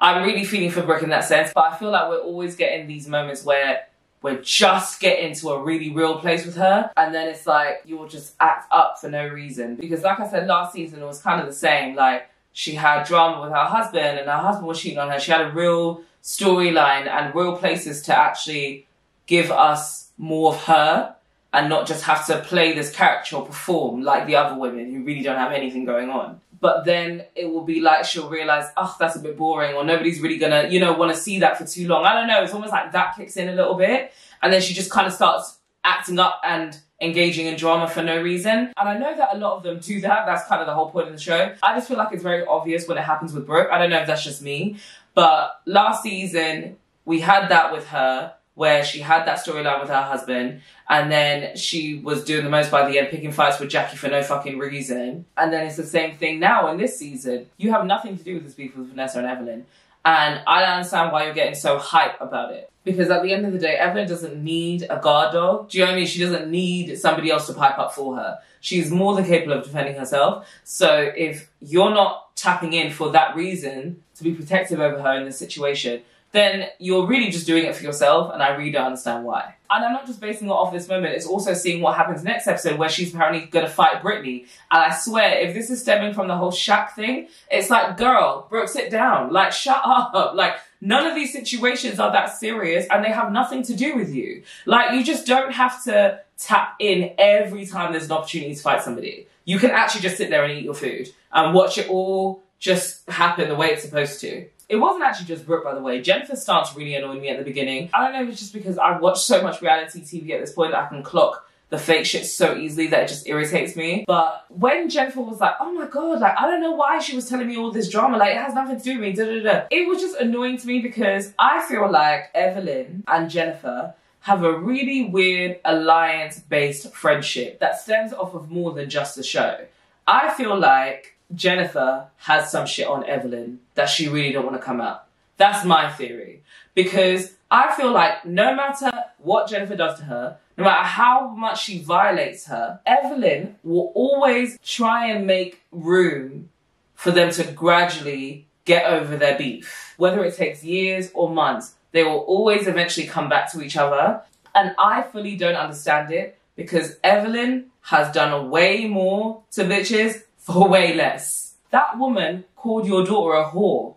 I'm 0.00 0.24
really 0.24 0.44
feeling 0.44 0.70
for 0.70 0.80
Brooke 0.80 1.02
in 1.02 1.10
that 1.10 1.24
sense. 1.24 1.52
But 1.54 1.72
I 1.72 1.76
feel 1.76 1.90
like 1.90 2.08
we're 2.08 2.20
always 2.20 2.56
getting 2.56 2.86
these 2.86 3.06
moments 3.06 3.44
where 3.44 3.86
we're 4.22 4.40
just 4.40 4.98
getting 4.98 5.34
to 5.34 5.50
a 5.50 5.62
really 5.62 5.90
real 5.90 6.20
place 6.20 6.46
with 6.46 6.56
her. 6.56 6.90
And 6.96 7.14
then 7.14 7.28
it's 7.28 7.46
like, 7.46 7.82
you'll 7.84 8.08
just 8.08 8.34
act 8.40 8.72
up 8.72 8.98
for 8.98 9.10
no 9.10 9.28
reason. 9.28 9.76
Because 9.76 10.02
like 10.02 10.20
I 10.20 10.28
said, 10.28 10.48
last 10.48 10.72
season 10.72 11.02
it 11.02 11.06
was 11.06 11.20
kind 11.20 11.38
of 11.38 11.46
the 11.46 11.52
same. 11.52 11.94
Like, 11.94 12.30
she 12.54 12.74
had 12.74 13.04
drama 13.04 13.42
with 13.42 13.50
her 13.50 13.66
husband 13.66 14.18
and 14.18 14.26
her 14.26 14.38
husband 14.38 14.66
was 14.66 14.80
cheating 14.80 14.98
on 14.98 15.10
her. 15.10 15.20
She 15.20 15.30
had 15.30 15.42
a 15.42 15.50
real 15.50 16.02
storyline 16.22 17.06
and 17.06 17.34
real 17.34 17.56
places 17.56 18.02
to 18.02 18.18
actually 18.18 18.87
give 19.28 19.52
us 19.52 20.10
more 20.18 20.54
of 20.54 20.64
her 20.64 21.14
and 21.52 21.68
not 21.68 21.86
just 21.86 22.02
have 22.04 22.26
to 22.26 22.40
play 22.40 22.74
this 22.74 22.90
character 22.90 23.36
or 23.36 23.46
perform 23.46 24.02
like 24.02 24.26
the 24.26 24.34
other 24.34 24.58
women 24.58 24.92
who 24.92 25.04
really 25.04 25.22
don't 25.22 25.38
have 25.38 25.52
anything 25.52 25.84
going 25.84 26.10
on. 26.10 26.40
But 26.60 26.84
then 26.84 27.24
it 27.36 27.44
will 27.44 27.62
be 27.62 27.80
like 27.80 28.04
she'll 28.04 28.28
realize, 28.28 28.64
oh, 28.76 28.96
that's 28.98 29.14
a 29.14 29.20
bit 29.20 29.36
boring, 29.36 29.76
or 29.76 29.84
nobody's 29.84 30.20
really 30.20 30.38
gonna, 30.38 30.68
you 30.68 30.80
know, 30.80 30.92
want 30.92 31.14
to 31.14 31.20
see 31.20 31.38
that 31.38 31.56
for 31.56 31.64
too 31.64 31.86
long. 31.86 32.04
I 32.04 32.14
don't 32.14 32.26
know. 32.26 32.42
It's 32.42 32.52
almost 32.52 32.72
like 32.72 32.90
that 32.92 33.14
kicks 33.16 33.36
in 33.36 33.48
a 33.48 33.54
little 33.54 33.76
bit, 33.76 34.12
and 34.42 34.52
then 34.52 34.60
she 34.60 34.74
just 34.74 34.90
kind 34.90 35.06
of 35.06 35.12
starts 35.12 35.58
acting 35.84 36.18
up 36.18 36.40
and 36.42 36.76
engaging 37.00 37.46
in 37.46 37.56
drama 37.56 37.88
for 37.88 38.02
no 38.02 38.20
reason. 38.20 38.72
And 38.76 38.88
I 38.88 38.98
know 38.98 39.16
that 39.16 39.34
a 39.34 39.38
lot 39.38 39.56
of 39.56 39.62
them 39.62 39.78
do 39.78 40.00
that. 40.00 40.26
That's 40.26 40.48
kind 40.48 40.60
of 40.60 40.66
the 40.66 40.74
whole 40.74 40.90
point 40.90 41.06
of 41.06 41.12
the 41.12 41.20
show. 41.20 41.54
I 41.62 41.76
just 41.76 41.86
feel 41.86 41.96
like 41.96 42.12
it's 42.12 42.24
very 42.24 42.44
obvious 42.44 42.88
when 42.88 42.98
it 42.98 43.04
happens 43.04 43.32
with 43.32 43.46
Brooke. 43.46 43.68
I 43.70 43.78
don't 43.78 43.90
know 43.90 44.00
if 44.00 44.08
that's 44.08 44.24
just 44.24 44.42
me, 44.42 44.78
but 45.14 45.60
last 45.64 46.02
season 46.02 46.76
we 47.04 47.20
had 47.20 47.50
that 47.50 47.72
with 47.72 47.86
her 47.86 48.34
where 48.58 48.84
she 48.84 48.98
had 48.98 49.24
that 49.24 49.38
storyline 49.38 49.80
with 49.80 49.88
her 49.88 50.02
husband 50.02 50.60
and 50.88 51.12
then 51.12 51.56
she 51.56 52.00
was 52.00 52.24
doing 52.24 52.42
the 52.42 52.50
most 52.50 52.72
by 52.72 52.90
the 52.90 52.98
end, 52.98 53.08
picking 53.08 53.30
fights 53.30 53.60
with 53.60 53.70
Jackie 53.70 53.96
for 53.96 54.08
no 54.08 54.20
fucking 54.20 54.58
reason. 54.58 55.26
And 55.36 55.52
then 55.52 55.64
it's 55.64 55.76
the 55.76 55.86
same 55.86 56.16
thing 56.16 56.40
now 56.40 56.66
in 56.66 56.76
this 56.76 56.98
season. 56.98 57.46
You 57.56 57.70
have 57.70 57.86
nothing 57.86 58.18
to 58.18 58.24
do 58.24 58.34
with 58.34 58.42
this 58.42 58.54
beef 58.54 58.76
with 58.76 58.88
Vanessa 58.88 59.18
and 59.18 59.28
Evelyn. 59.28 59.64
And 60.04 60.40
I 60.44 60.60
don't 60.60 60.70
understand 60.70 61.12
why 61.12 61.26
you're 61.26 61.34
getting 61.34 61.54
so 61.54 61.78
hype 61.78 62.20
about 62.20 62.52
it. 62.52 62.68
Because 62.82 63.10
at 63.10 63.22
the 63.22 63.32
end 63.32 63.46
of 63.46 63.52
the 63.52 63.60
day, 63.60 63.76
Evelyn 63.76 64.08
doesn't 64.08 64.42
need 64.42 64.88
a 64.90 64.98
guard 64.98 65.34
dog. 65.34 65.70
Do 65.70 65.78
you 65.78 65.84
know 65.84 65.92
what 65.92 65.94
I 65.94 65.98
mean? 65.98 66.08
She 66.08 66.20
doesn't 66.20 66.50
need 66.50 66.98
somebody 66.98 67.30
else 67.30 67.46
to 67.46 67.52
pipe 67.52 67.78
up 67.78 67.94
for 67.94 68.16
her. 68.16 68.40
She's 68.60 68.90
more 68.90 69.14
than 69.14 69.24
capable 69.24 69.52
of 69.52 69.62
defending 69.62 69.94
herself. 69.94 70.48
So 70.64 71.12
if 71.16 71.48
you're 71.60 71.94
not 71.94 72.34
tapping 72.34 72.72
in 72.72 72.90
for 72.90 73.12
that 73.12 73.36
reason 73.36 74.02
to 74.16 74.24
be 74.24 74.32
protective 74.32 74.80
over 74.80 75.00
her 75.00 75.12
in 75.12 75.26
this 75.26 75.38
situation, 75.38 76.02
then 76.32 76.68
you're 76.78 77.06
really 77.06 77.30
just 77.30 77.46
doing 77.46 77.64
it 77.64 77.74
for 77.74 77.82
yourself, 77.82 78.32
and 78.34 78.42
I 78.42 78.50
really 78.50 78.70
don't 78.70 78.86
understand 78.86 79.24
why. 79.24 79.54
And 79.70 79.84
I'm 79.84 79.92
not 79.92 80.06
just 80.06 80.20
basing 80.20 80.48
it 80.48 80.52
off 80.52 80.72
this 80.72 80.88
moment, 80.88 81.14
it's 81.14 81.26
also 81.26 81.54
seeing 81.54 81.80
what 81.80 81.96
happens 81.96 82.22
next 82.22 82.46
episode 82.46 82.78
where 82.78 82.88
she's 82.88 83.14
apparently 83.14 83.46
gonna 83.46 83.68
fight 83.68 84.02
Brittany. 84.02 84.46
And 84.70 84.92
I 84.92 84.94
swear, 84.94 85.38
if 85.38 85.54
this 85.54 85.70
is 85.70 85.80
stemming 85.80 86.14
from 86.14 86.28
the 86.28 86.36
whole 86.36 86.52
Shaq 86.52 86.92
thing, 86.92 87.28
it's 87.50 87.70
like, 87.70 87.96
girl, 87.96 88.46
Brooke, 88.50 88.68
sit 88.68 88.90
down. 88.90 89.32
Like, 89.32 89.52
shut 89.52 89.80
up. 89.84 90.34
Like, 90.34 90.56
none 90.80 91.06
of 91.06 91.14
these 91.14 91.32
situations 91.32 91.98
are 91.98 92.12
that 92.12 92.26
serious 92.26 92.86
and 92.90 93.04
they 93.04 93.10
have 93.10 93.32
nothing 93.32 93.62
to 93.64 93.74
do 93.74 93.96
with 93.96 94.14
you. 94.14 94.42
Like, 94.66 94.92
you 94.92 95.04
just 95.04 95.26
don't 95.26 95.52
have 95.52 95.82
to 95.84 96.20
tap 96.38 96.76
in 96.78 97.14
every 97.18 97.66
time 97.66 97.92
there's 97.92 98.06
an 98.06 98.12
opportunity 98.12 98.54
to 98.54 98.60
fight 98.60 98.82
somebody. 98.82 99.26
You 99.44 99.58
can 99.58 99.70
actually 99.70 100.02
just 100.02 100.16
sit 100.18 100.30
there 100.30 100.44
and 100.44 100.58
eat 100.58 100.64
your 100.64 100.74
food 100.74 101.08
and 101.32 101.54
watch 101.54 101.78
it 101.78 101.88
all 101.88 102.42
just 102.58 103.08
happen 103.08 103.48
the 103.48 103.54
way 103.54 103.68
it's 103.68 103.82
supposed 103.82 104.20
to. 104.20 104.46
It 104.68 104.76
wasn't 104.76 105.04
actually 105.04 105.26
just 105.26 105.46
Brooke, 105.46 105.64
by 105.64 105.74
the 105.74 105.80
way. 105.80 106.02
Jennifer's 106.02 106.42
stance 106.42 106.74
really 106.76 106.94
annoyed 106.94 107.22
me 107.22 107.28
at 107.30 107.38
the 107.38 107.44
beginning. 107.44 107.88
I 107.94 108.04
don't 108.04 108.12
know 108.12 108.22
if 108.22 108.28
it's 108.28 108.40
just 108.40 108.52
because 108.52 108.76
I've 108.76 109.00
watched 109.00 109.22
so 109.22 109.42
much 109.42 109.62
reality 109.62 110.02
TV 110.02 110.30
at 110.32 110.40
this 110.40 110.52
point 110.52 110.72
that 110.72 110.84
I 110.84 110.88
can 110.88 111.02
clock 111.02 111.48
the 111.70 111.78
fake 111.78 112.06
shit 112.06 112.26
so 112.26 112.56
easily 112.56 112.86
that 112.88 113.04
it 113.04 113.08
just 113.08 113.26
irritates 113.26 113.76
me. 113.76 114.04
But 114.06 114.46
when 114.48 114.88
Jennifer 114.88 115.20
was 115.20 115.40
like, 115.40 115.54
oh 115.60 115.72
my 115.72 115.86
god, 115.86 116.20
like 116.20 116.34
I 116.38 116.46
don't 116.46 116.60
know 116.60 116.72
why 116.72 116.98
she 116.98 117.14
was 117.14 117.28
telling 117.28 117.46
me 117.46 117.56
all 117.56 117.70
this 117.70 117.88
drama, 117.88 118.16
like 118.16 118.34
it 118.34 118.38
has 118.38 118.54
nothing 118.54 118.78
to 118.78 118.82
do 118.82 118.98
with 118.98 119.00
me, 119.00 119.12
da 119.12 119.24
da 119.24 119.42
da. 119.42 119.66
It 119.70 119.86
was 119.86 120.00
just 120.00 120.16
annoying 120.16 120.58
to 120.58 120.66
me 120.66 120.80
because 120.80 121.34
I 121.38 121.64
feel 121.66 121.90
like 121.90 122.30
Evelyn 122.34 123.04
and 123.06 123.30
Jennifer 123.30 123.94
have 124.20 124.44
a 124.44 124.58
really 124.58 125.04
weird 125.04 125.60
alliance 125.64 126.38
based 126.38 126.92
friendship 126.94 127.60
that 127.60 127.80
stems 127.80 128.12
off 128.12 128.34
of 128.34 128.50
more 128.50 128.72
than 128.72 128.88
just 128.90 129.16
the 129.16 129.22
show. 129.22 129.64
I 130.06 130.32
feel 130.34 130.58
like 130.58 131.17
Jennifer 131.34 132.06
has 132.18 132.50
some 132.50 132.66
shit 132.66 132.86
on 132.86 133.04
Evelyn 133.06 133.60
that 133.74 133.88
she 133.88 134.08
really 134.08 134.32
don't 134.32 134.46
want 134.46 134.56
to 134.56 134.62
come 134.62 134.80
out. 134.80 135.04
That's 135.36 135.64
my 135.64 135.90
theory. 135.90 136.42
Because 136.74 137.34
I 137.50 137.74
feel 137.74 137.92
like 137.92 138.24
no 138.24 138.54
matter 138.54 138.90
what 139.18 139.48
Jennifer 139.48 139.76
does 139.76 139.98
to 139.98 140.04
her, 140.06 140.38
no 140.56 140.64
matter 140.64 140.84
how 140.84 141.28
much 141.28 141.62
she 141.62 141.78
violates 141.78 142.46
her, 142.46 142.80
Evelyn 142.84 143.56
will 143.62 143.92
always 143.94 144.58
try 144.64 145.06
and 145.06 145.26
make 145.26 145.62
room 145.70 146.50
for 146.94 147.10
them 147.12 147.30
to 147.30 147.44
gradually 147.52 148.46
get 148.64 148.86
over 148.86 149.16
their 149.16 149.38
beef. 149.38 149.94
Whether 149.96 150.24
it 150.24 150.36
takes 150.36 150.64
years 150.64 151.10
or 151.14 151.30
months, 151.30 151.74
they 151.92 152.02
will 152.02 152.18
always 152.18 152.66
eventually 152.66 153.06
come 153.06 153.28
back 153.28 153.50
to 153.52 153.62
each 153.62 153.76
other. 153.76 154.22
And 154.54 154.74
I 154.78 155.02
fully 155.02 155.36
don't 155.36 155.54
understand 155.54 156.12
it 156.12 156.38
because 156.56 156.96
Evelyn 157.04 157.66
has 157.82 158.12
done 158.12 158.50
way 158.50 158.86
more 158.86 159.42
to 159.52 159.64
bitches 159.64 160.22
for 160.48 160.66
way 160.66 160.94
less. 160.94 161.54
That 161.70 161.98
woman 161.98 162.44
called 162.56 162.86
your 162.86 163.04
daughter 163.04 163.34
a 163.34 163.50
whore 163.50 163.96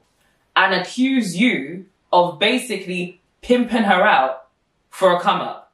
and 0.53 0.74
accused 0.74 1.36
you 1.36 1.86
of 2.12 2.39
basically 2.39 3.22
pimping 3.41 3.84
her 3.84 4.03
out 4.03 4.48
for 4.89 5.15
a 5.15 5.22
come 5.22 5.39
up. 5.39 5.72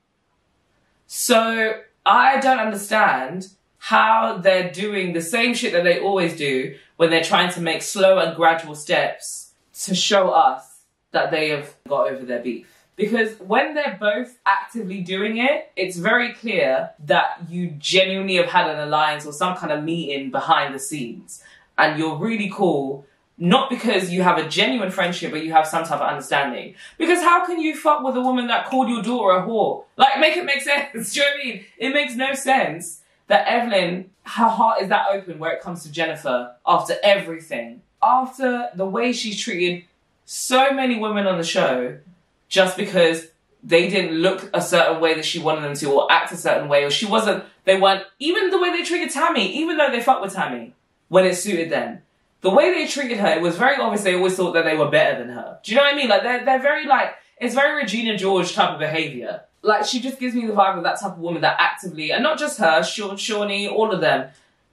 So 1.07 1.81
I 2.05 2.39
don't 2.39 2.59
understand 2.59 3.47
how 3.79 4.37
they're 4.37 4.71
doing 4.71 5.13
the 5.13 5.21
same 5.21 5.55
shit 5.55 5.73
that 5.73 5.83
they 5.83 5.99
always 5.99 6.37
do 6.37 6.75
when 6.97 7.09
they're 7.09 7.23
trying 7.23 7.51
to 7.53 7.61
make 7.61 7.81
slow 7.81 8.19
and 8.19 8.35
gradual 8.35 8.75
steps 8.75 9.53
to 9.85 9.95
show 9.95 10.29
us 10.29 10.81
that 11.11 11.31
they 11.31 11.49
have 11.49 11.73
got 11.87 12.11
over 12.11 12.23
their 12.23 12.41
beef. 12.41 12.76
Because 12.97 13.39
when 13.39 13.75
they're 13.75 13.97
both 13.99 14.37
actively 14.45 15.01
doing 15.01 15.37
it, 15.37 15.71
it's 15.75 15.97
very 15.97 16.33
clear 16.33 16.89
that 17.05 17.43
you 17.47 17.69
genuinely 17.77 18.35
have 18.35 18.47
had 18.47 18.69
an 18.69 18.79
alliance 18.79 19.25
or 19.25 19.31
some 19.31 19.55
kind 19.55 19.71
of 19.71 19.83
meeting 19.83 20.31
behind 20.31 20.73
the 20.73 20.79
scenes. 20.79 21.43
And 21.77 21.97
you're 21.97 22.17
really 22.17 22.51
cool 22.53 23.05
not 23.37 23.69
because 23.69 24.11
you 24.11 24.23
have 24.23 24.39
a 24.39 24.49
genuine 24.49 24.89
friendship, 24.89 25.31
but 25.31 25.43
you 25.43 25.51
have 25.51 25.67
some 25.67 25.83
type 25.83 26.01
of 26.01 26.07
understanding. 26.07 26.73
Because 26.97 27.19
how 27.21 27.45
can 27.45 27.61
you 27.61 27.75
fuck 27.75 28.03
with 28.03 28.17
a 28.17 28.21
woman 28.21 28.47
that 28.47 28.65
called 28.65 28.89
your 28.89 29.03
daughter 29.03 29.37
a 29.37 29.43
whore? 29.43 29.83
Like, 29.95 30.19
make 30.19 30.35
it 30.35 30.45
make 30.45 30.61
sense. 30.63 31.13
Do 31.13 31.19
you 31.19 31.25
know 31.25 31.31
what 31.31 31.41
I 31.41 31.45
mean? 31.45 31.65
It 31.77 31.93
makes 31.93 32.15
no 32.15 32.33
sense 32.33 33.01
that 33.27 33.47
Evelyn, 33.47 34.09
her 34.23 34.47
heart 34.47 34.81
is 34.81 34.89
that 34.89 35.07
open 35.11 35.37
where 35.37 35.51
it 35.51 35.61
comes 35.61 35.83
to 35.83 35.91
Jennifer 35.91 36.55
after 36.65 36.95
everything. 37.03 37.81
After 38.01 38.69
the 38.73 38.85
way 38.85 39.13
she's 39.13 39.39
treated 39.39 39.83
so 40.25 40.71
many 40.71 40.99
women 40.99 41.27
on 41.27 41.37
the 41.37 41.43
show, 41.43 41.97
just 42.47 42.77
because 42.77 43.27
they 43.63 43.89
didn't 43.89 44.17
look 44.17 44.49
a 44.53 44.61
certain 44.61 45.01
way 45.01 45.13
that 45.15 45.25
she 45.25 45.39
wanted 45.39 45.61
them 45.61 45.73
to, 45.75 45.91
or 45.91 46.11
act 46.11 46.31
a 46.31 46.37
certain 46.37 46.69
way, 46.69 46.83
or 46.83 46.89
she 46.89 47.05
wasn't, 47.05 47.43
they 47.65 47.79
weren't, 47.79 48.03
even 48.19 48.49
the 48.49 48.59
way 48.59 48.71
they 48.71 48.83
treated 48.83 49.09
Tami, 49.09 49.49
even 49.49 49.77
though 49.77 49.91
they 49.91 50.01
fucked 50.01 50.21
with 50.21 50.35
Tami 50.35 50.71
when 51.09 51.25
it 51.25 51.35
suited 51.35 51.69
them 51.69 52.01
the 52.41 52.49
way 52.49 52.73
they 52.73 52.87
treated 52.87 53.17
her, 53.17 53.27
it 53.27 53.41
was 53.41 53.57
very 53.57 53.77
obvious 53.77 54.03
they 54.03 54.15
always 54.15 54.35
thought 54.35 54.53
that 54.53 54.65
they 54.65 54.77
were 54.77 54.89
better 54.89 55.19
than 55.19 55.33
her. 55.33 55.59
Do 55.63 55.71
you 55.71 55.77
know 55.77 55.83
what 55.83 55.93
I 55.93 55.97
mean? 55.97 56.09
Like 56.09 56.23
they're 56.23 56.45
they're 56.45 56.61
very 56.61 56.85
like 56.85 57.15
it's 57.39 57.55
very 57.55 57.81
Regina 57.81 58.17
George 58.17 58.53
type 58.53 58.71
of 58.71 58.79
behavior. 58.79 59.41
Like 59.63 59.85
she 59.85 59.99
just 59.99 60.19
gives 60.19 60.35
me 60.35 60.45
the 60.45 60.53
vibe 60.53 60.77
of 60.77 60.83
that 60.83 60.99
type 60.99 61.13
of 61.13 61.19
woman 61.19 61.41
that 61.41 61.57
actively, 61.59 62.11
and 62.11 62.23
not 62.23 62.37
just 62.37 62.59
her, 62.59 62.83
Shawn, 62.83 63.17
Shaunie, 63.17 63.69
all 63.69 63.91
of 63.91 64.01
them, 64.01 64.29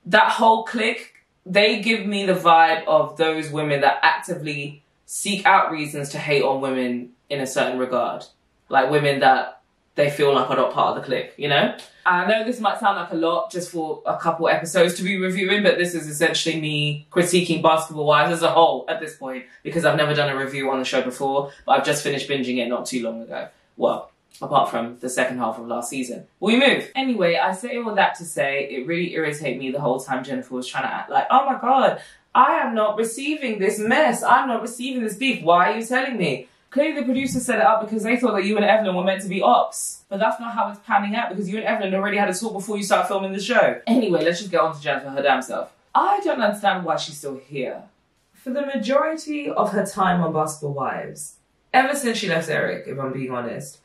that 0.07 0.33
whole 0.33 0.65
clique, 0.65 1.15
they 1.47 1.81
give 1.81 2.07
me 2.07 2.27
the 2.27 2.35
vibe 2.35 2.85
of 2.87 3.17
those 3.17 3.51
women 3.51 3.81
that 3.81 3.99
actively 4.03 4.83
seek 5.07 5.45
out 5.47 5.71
reasons 5.71 6.11
to 6.11 6.19
hate 6.19 6.43
on 6.43 6.61
women 6.61 7.14
in 7.31 7.41
a 7.41 7.47
certain 7.47 7.79
regard, 7.79 8.25
like 8.69 8.91
women 8.91 9.21
that 9.21 9.63
they 9.95 10.11
feel 10.11 10.35
like 10.35 10.51
are 10.51 10.57
not 10.57 10.73
part 10.73 10.97
of 10.97 11.03
the 11.03 11.07
clique, 11.07 11.33
you 11.37 11.49
know? 11.49 11.77
I 12.07 12.27
know 12.27 12.45
this 12.45 12.61
might 12.61 12.81
sound 12.81 12.97
like 12.99 13.13
a 13.13 13.17
lot 13.17 13.51
just 13.51 13.71
for 13.71 14.03
a 14.05 14.17
couple 14.19 14.49
episodes 14.49 14.95
to 14.95 15.03
be 15.03 15.17
reviewing, 15.17 15.63
but 15.63 15.79
this 15.79 15.95
is 15.95 16.09
essentially 16.09 16.61
me 16.61 17.07
critiquing 17.11 17.63
Basketball 17.63 18.05
Wives 18.05 18.33
as 18.33 18.43
a 18.43 18.51
whole 18.51 18.85
at 18.89 19.01
this 19.01 19.17
point 19.17 19.45
because 19.63 19.85
I've 19.85 19.97
never 19.97 20.15
done 20.15 20.29
a 20.29 20.37
review 20.37 20.71
on 20.71 20.79
the 20.79 20.85
show 20.85 21.03
before, 21.03 21.53
but 21.65 21.79
I've 21.79 21.87
just 21.87 22.03
finished 22.03 22.29
binging 22.29 22.59
it 22.59 22.69
not 22.69 22.87
too 22.87 23.03
long 23.03 23.23
ago. 23.23 23.49
Well, 23.77 24.11
apart 24.43 24.71
from 24.71 24.99
the 24.99 25.09
second 25.09 25.39
half 25.39 25.59
of 25.59 25.67
last 25.67 25.89
season. 25.89 26.27
Will 26.41 26.55
we 26.55 26.61
move. 26.61 26.91
Anyway, 26.95 27.37
I 27.37 27.53
say 27.53 27.79
all 27.79 27.95
that 27.95 28.17
to 28.17 28.25
say 28.25 28.69
it 28.71 28.87
really 28.87 29.15
irritated 29.15 29.59
me 29.59 29.71
the 29.71 29.81
whole 29.81 30.01
time 30.01 30.25
Jennifer 30.25 30.55
was 30.55 30.67
trying 30.67 30.85
to 30.85 30.93
act 30.93 31.11
like, 31.11 31.27
oh 31.31 31.47
my 31.47 31.59
god, 31.61 32.01
I 32.35 32.57
am 32.57 32.75
not 32.75 32.99
receiving 32.99 33.59
this 33.59 33.79
mess. 33.79 34.23
I'm 34.23 34.49
not 34.49 34.63
receiving 34.63 35.05
this 35.05 35.17
beef. 35.17 35.43
Why 35.43 35.73
are 35.73 35.79
you 35.79 35.87
telling 35.87 36.17
me? 36.17 36.49
Clearly, 36.75 36.99
the 36.99 37.05
producers 37.05 37.47
set 37.47 37.61
it 37.61 37.65
up 37.65 37.83
because 37.83 38.03
they 38.03 38.17
thought 38.17 38.33
that 38.33 38.45
you 38.45 38.57
and 38.57 38.65
Evelyn 38.65 38.97
were 38.97 39.05
meant 39.05 39.23
to 39.23 39.29
be 39.29 39.41
ops. 39.41 40.03
But 40.09 40.19
that's 40.19 40.41
not 40.41 40.55
how 40.55 40.71
it's 40.71 40.81
panning 40.81 41.15
out 41.15 41.29
because 41.29 41.49
you 41.49 41.59
and 41.59 41.65
Evelyn 41.65 41.95
already 41.95 42.17
had 42.17 42.29
a 42.29 42.35
talk 42.35 42.53
before 42.53 42.77
you 42.77 42.83
started 42.83 43.07
filming 43.07 43.33
the 43.33 43.41
show. 43.41 43.81
Anyway, 43.87 44.25
let's 44.25 44.41
just 44.41 44.51
get 44.51 44.61
on 44.61 44.75
to 44.75 44.83
Jennifer, 44.83 45.09
her 45.11 45.23
damn 45.23 45.41
self. 45.41 45.73
I 45.95 46.19
don't 46.25 46.41
understand 46.43 46.85
why 46.85 46.97
she's 46.97 47.17
still 47.17 47.37
here. 47.37 47.85
For 48.33 48.51
the 48.51 48.67
majority 48.67 49.49
of 49.49 49.71
her 49.71 49.87
time 49.87 50.21
on 50.21 50.33
Basketball 50.33 50.73
Wives, 50.73 51.37
ever 51.73 51.95
since 51.95 52.19
she 52.19 52.29
left 52.29 52.49
Eric, 52.49 52.89
if 52.89 52.99
I'm 52.99 53.13
being 53.13 53.31
honest, 53.31 53.79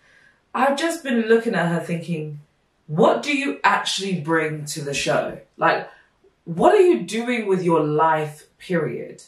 I've 0.55 0.75
just 0.75 1.03
been 1.03 1.27
looking 1.27 1.53
at 1.53 1.72
her 1.72 1.81
thinking, 1.81 2.39
what 2.88 3.22
do 3.22 3.38
you 3.38 3.60
actually 3.63 4.19
bring 4.19 4.65
to 4.65 4.81
the 4.81 4.96
show? 4.96 5.38
Like, 5.58 5.88
what 6.46 6.74
are 6.74 6.81
you 6.81 7.03
doing 7.03 7.46
with 7.46 7.62
your 7.62 7.84
life, 7.84 8.48
period? 8.58 9.22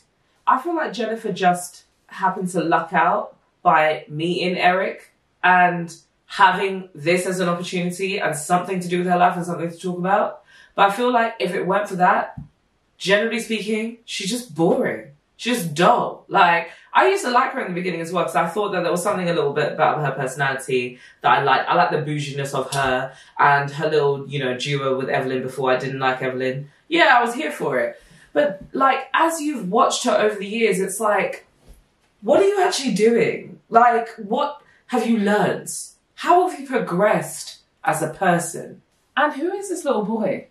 I 0.47 0.59
feel 0.59 0.75
like 0.75 0.93
Jennifer 0.93 1.31
just 1.31 1.83
happened 2.07 2.49
to 2.49 2.63
luck 2.63 2.91
out 2.91 3.37
by 3.61 4.05
meeting 4.07 4.57
Eric 4.57 5.11
and 5.43 5.95
having 6.25 6.89
this 6.95 7.25
as 7.25 7.39
an 7.39 7.49
opportunity 7.49 8.19
and 8.19 8.35
something 8.35 8.79
to 8.79 8.87
do 8.87 8.99
with 8.99 9.07
her 9.07 9.17
life 9.17 9.35
and 9.35 9.45
something 9.45 9.69
to 9.69 9.77
talk 9.77 9.97
about. 9.97 10.43
But 10.75 10.89
I 10.89 10.93
feel 10.93 11.11
like 11.11 11.35
if 11.39 11.53
it 11.53 11.67
weren't 11.67 11.89
for 11.89 11.97
that, 11.97 12.39
generally 12.97 13.39
speaking, 13.39 13.97
she's 14.05 14.29
just 14.29 14.55
boring. 14.55 15.11
She's 15.35 15.57
just 15.57 15.73
dull. 15.73 16.23
Like, 16.27 16.69
I 16.93 17.09
used 17.09 17.25
to 17.25 17.31
like 17.31 17.51
her 17.53 17.61
in 17.61 17.69
the 17.69 17.73
beginning 17.73 18.01
as 18.01 18.11
well 18.11 18.23
because 18.23 18.35
I 18.35 18.47
thought 18.47 18.71
that 18.73 18.83
there 18.83 18.91
was 18.91 19.01
something 19.01 19.27
a 19.27 19.33
little 19.33 19.53
bit 19.53 19.73
about 19.73 19.99
her 19.99 20.11
personality 20.11 20.99
that 21.21 21.39
I 21.39 21.43
like. 21.43 21.67
I 21.67 21.73
like 21.73 21.91
the 21.91 21.97
bouginess 21.97 22.53
of 22.53 22.71
her 22.73 23.13
and 23.39 23.71
her 23.71 23.89
little, 23.89 24.27
you 24.29 24.39
know, 24.39 24.57
duo 24.57 24.97
with 24.97 25.09
Evelyn 25.09 25.41
before 25.41 25.71
I 25.71 25.77
didn't 25.77 25.99
like 25.99 26.21
Evelyn. 26.21 26.69
Yeah, 26.87 27.17
I 27.17 27.23
was 27.23 27.33
here 27.33 27.51
for 27.51 27.79
it. 27.79 28.01
But 28.33 28.61
like, 28.71 29.07
as 29.13 29.41
you've 29.41 29.69
watched 29.69 30.03
her 30.05 30.15
over 30.15 30.35
the 30.35 30.47
years, 30.47 30.79
it's 30.79 30.99
like, 30.99 31.47
what 32.21 32.39
are 32.41 32.47
you 32.47 32.61
actually 32.61 32.93
doing? 32.93 33.59
Like, 33.69 34.09
what 34.17 34.61
have 34.87 35.07
you 35.07 35.19
learned? 35.19 35.71
How 36.15 36.47
have 36.47 36.59
you 36.59 36.67
progressed 36.67 37.59
as 37.83 38.01
a 38.01 38.09
person? 38.09 38.81
And 39.17 39.33
who 39.33 39.51
is 39.53 39.69
this 39.69 39.85
little 39.85 40.05
boy? 40.05 40.47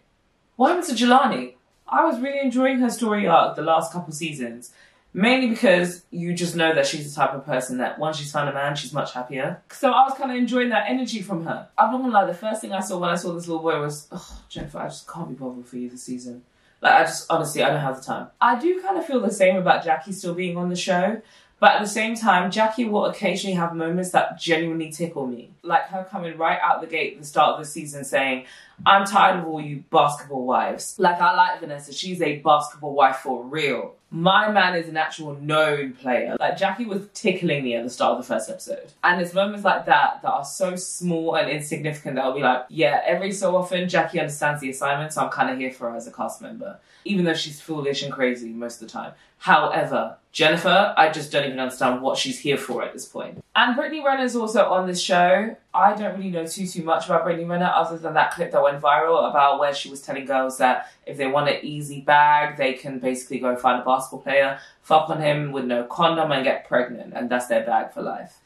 What 0.57 0.69
happened 0.69 0.97
to 0.97 1.05
Jelani? 1.05 1.55
I 1.89 2.05
was 2.05 2.21
really 2.21 2.41
enjoying 2.41 2.79
her 2.81 2.91
story 2.91 3.27
arc 3.27 3.57
the 3.57 3.63
last 3.63 3.93
couple 3.93 4.13
seasons. 4.13 4.73
Mainly 5.13 5.49
because 5.49 6.05
you 6.13 6.33
just 6.35 6.55
know 6.55 6.73
that 6.73 6.87
she's 6.87 7.13
the 7.13 7.21
type 7.21 7.35
of 7.35 7.45
person 7.45 7.79
that 7.79 7.99
once 7.99 8.17
she's 8.17 8.31
found 8.31 8.49
a 8.49 8.53
man, 8.53 8.77
she's 8.77 8.93
much 8.93 9.13
happier. 9.13 9.61
So 9.73 9.91
I 9.91 10.05
was 10.05 10.17
kind 10.17 10.31
of 10.31 10.37
enjoying 10.37 10.69
that 10.69 10.89
energy 10.89 11.21
from 11.21 11.45
her. 11.47 11.69
I'm 11.77 11.91
not 11.91 12.01
gonna 12.01 12.13
lie, 12.13 12.27
the 12.27 12.35
first 12.35 12.61
thing 12.61 12.73
I 12.73 12.79
saw 12.79 12.99
when 12.99 13.11
I 13.11 13.17
saw 13.17 13.33
this 13.33 13.49
little 13.49 13.63
boy 13.63 13.81
was, 13.81 14.07
oh, 14.13 14.43
Jennifer, 14.49 14.79
I 14.79 14.87
just 14.87 15.09
can't 15.09 15.29
be 15.29 15.35
bothered 15.35 15.67
for 15.67 15.79
you 15.79 15.91
this 15.91 16.05
season. 16.05 16.45
Like, 16.81 16.93
I 16.93 17.05
just, 17.05 17.27
honestly, 17.29 17.63
I 17.63 17.71
don't 17.71 17.81
have 17.81 17.97
the 17.97 18.03
time. 18.03 18.29
I 18.41 18.59
do 18.59 18.81
kind 18.81 18.99
of 18.99 19.05
feel 19.05 19.21
the 19.21 19.33
same 19.33 19.57
about 19.57 19.85
Jackie 19.85 20.13
still 20.13 20.35
being 20.35 20.57
on 20.57 20.69
the 20.69 20.77
show. 20.77 21.21
But 21.61 21.73
at 21.73 21.83
the 21.83 21.89
same 21.89 22.17
time, 22.17 22.51
Jackie 22.51 22.87
will 22.87 23.05
occasionally 23.05 23.55
have 23.55 23.77
moments 23.77 24.11
that 24.13 24.41
genuinely 24.41 24.91
tickle 24.91 25.27
me. 25.27 25.51
Like 25.63 25.85
her 25.89 26.07
coming 26.11 26.39
right 26.39 26.59
out 26.61 26.81
the 26.81 26.87
gate 26.87 27.13
at 27.13 27.21
the 27.21 27.27
start 27.27 27.53
of 27.53 27.59
the 27.61 27.71
season 27.71 28.03
saying, 28.03 28.47
I'm 28.87 29.05
tired 29.05 29.41
of 29.41 29.47
all 29.47 29.61
you 29.61 29.85
basketball 29.91 30.47
wives. 30.47 30.97
Like 30.99 31.21
I 31.21 31.37
like 31.37 31.61
Vanessa, 31.61 31.93
she's 31.93 32.23
a 32.23 32.39
basketball 32.39 32.95
wife 32.95 33.17
for 33.17 33.45
real. 33.45 33.95
My 34.11 34.51
man 34.51 34.75
is 34.75 34.89
an 34.89 34.97
actual 34.97 35.35
known 35.35 35.93
player. 35.93 36.37
Like 36.41 36.57
Jackie 36.57 36.87
was 36.87 37.07
tickling 37.13 37.63
me 37.63 37.77
at 37.77 37.85
the 37.85 37.91
start 37.91 38.13
of 38.13 38.27
the 38.27 38.35
first 38.35 38.49
episode. 38.49 38.91
And 39.05 39.21
it's 39.21 39.35
moments 39.35 39.65
like 39.65 39.85
that 39.85 40.23
that 40.23 40.29
are 40.29 40.45
so 40.45 40.77
small 40.77 41.37
and 41.37 41.51
insignificant 41.51 42.17
that 42.17 42.25
I'll 42.25 42.35
be 42.35 42.41
like, 42.41 42.65
yeah, 42.71 43.03
every 43.07 43.33
so 43.33 43.55
often 43.55 43.89
Jackie 43.89 44.19
understands 44.19 44.63
the 44.63 44.71
assignment, 44.71 45.13
so 45.13 45.21
I'm 45.21 45.31
kind 45.31 45.51
of 45.51 45.59
here 45.59 45.71
for 45.71 45.91
her 45.91 45.97
as 45.97 46.07
a 46.07 46.13
cast 46.13 46.41
member. 46.41 46.79
Even 47.05 47.25
though 47.25 47.35
she's 47.35 47.61
foolish 47.61 48.03
and 48.03 48.13
crazy 48.13 48.49
most 48.49 48.81
of 48.83 48.89
the 48.89 48.93
time. 48.93 49.13
However, 49.41 50.17
Jennifer, 50.33 50.95
I 50.97 51.11
just 51.11 51.33
don't 51.33 51.45
even 51.45 51.59
understand 51.59 52.01
what 52.01 52.17
she's 52.17 52.39
here 52.39 52.57
for 52.57 52.85
at 52.85 52.93
this 52.93 53.07
point. 53.07 53.43
And 53.57 53.75
Brittany 53.75 54.03
Renner's 54.05 54.37
also 54.37 54.65
on 54.67 54.87
this 54.87 55.01
show. 55.01 55.57
I 55.75 55.95
don't 55.95 56.17
really 56.17 56.31
know 56.31 56.47
too 56.47 56.67
too 56.67 56.85
much 56.85 57.07
about 57.07 57.25
Brittany 57.25 57.45
Renner 57.45 57.73
other 57.75 57.99
than 57.99 58.15
that 58.15 58.33
clip 58.33 58.53
that 58.53 58.63
went 58.63 58.81
viral 58.81 59.29
about 59.29 59.59
where 59.59 59.75
she 59.75 59.91
was 59.91 60.01
telling 60.01 60.25
girls 60.25 60.59
that 60.59 60.87
if 61.05 61.17
they 61.17 61.27
want 61.27 61.49
an 61.49 61.59
easy 61.63 62.01
bag, 62.01 62.57
they 62.57 62.75
can 62.75 63.01
basically 63.01 63.41
go 63.41 63.57
find 63.57 63.83
a 63.83 63.85
basketball 63.85 64.21
player, 64.21 64.61
fuck 64.83 65.11
on 65.11 65.21
him 65.21 65.51
with 65.51 65.65
no 65.65 65.85
condom 65.85 66.31
and 66.31 66.45
get 66.45 66.69
pregnant, 66.69 67.13
and 67.15 67.29
that's 67.29 67.49
their 67.49 67.65
bag 67.65 67.93
for 67.93 68.03
life. 68.03 68.39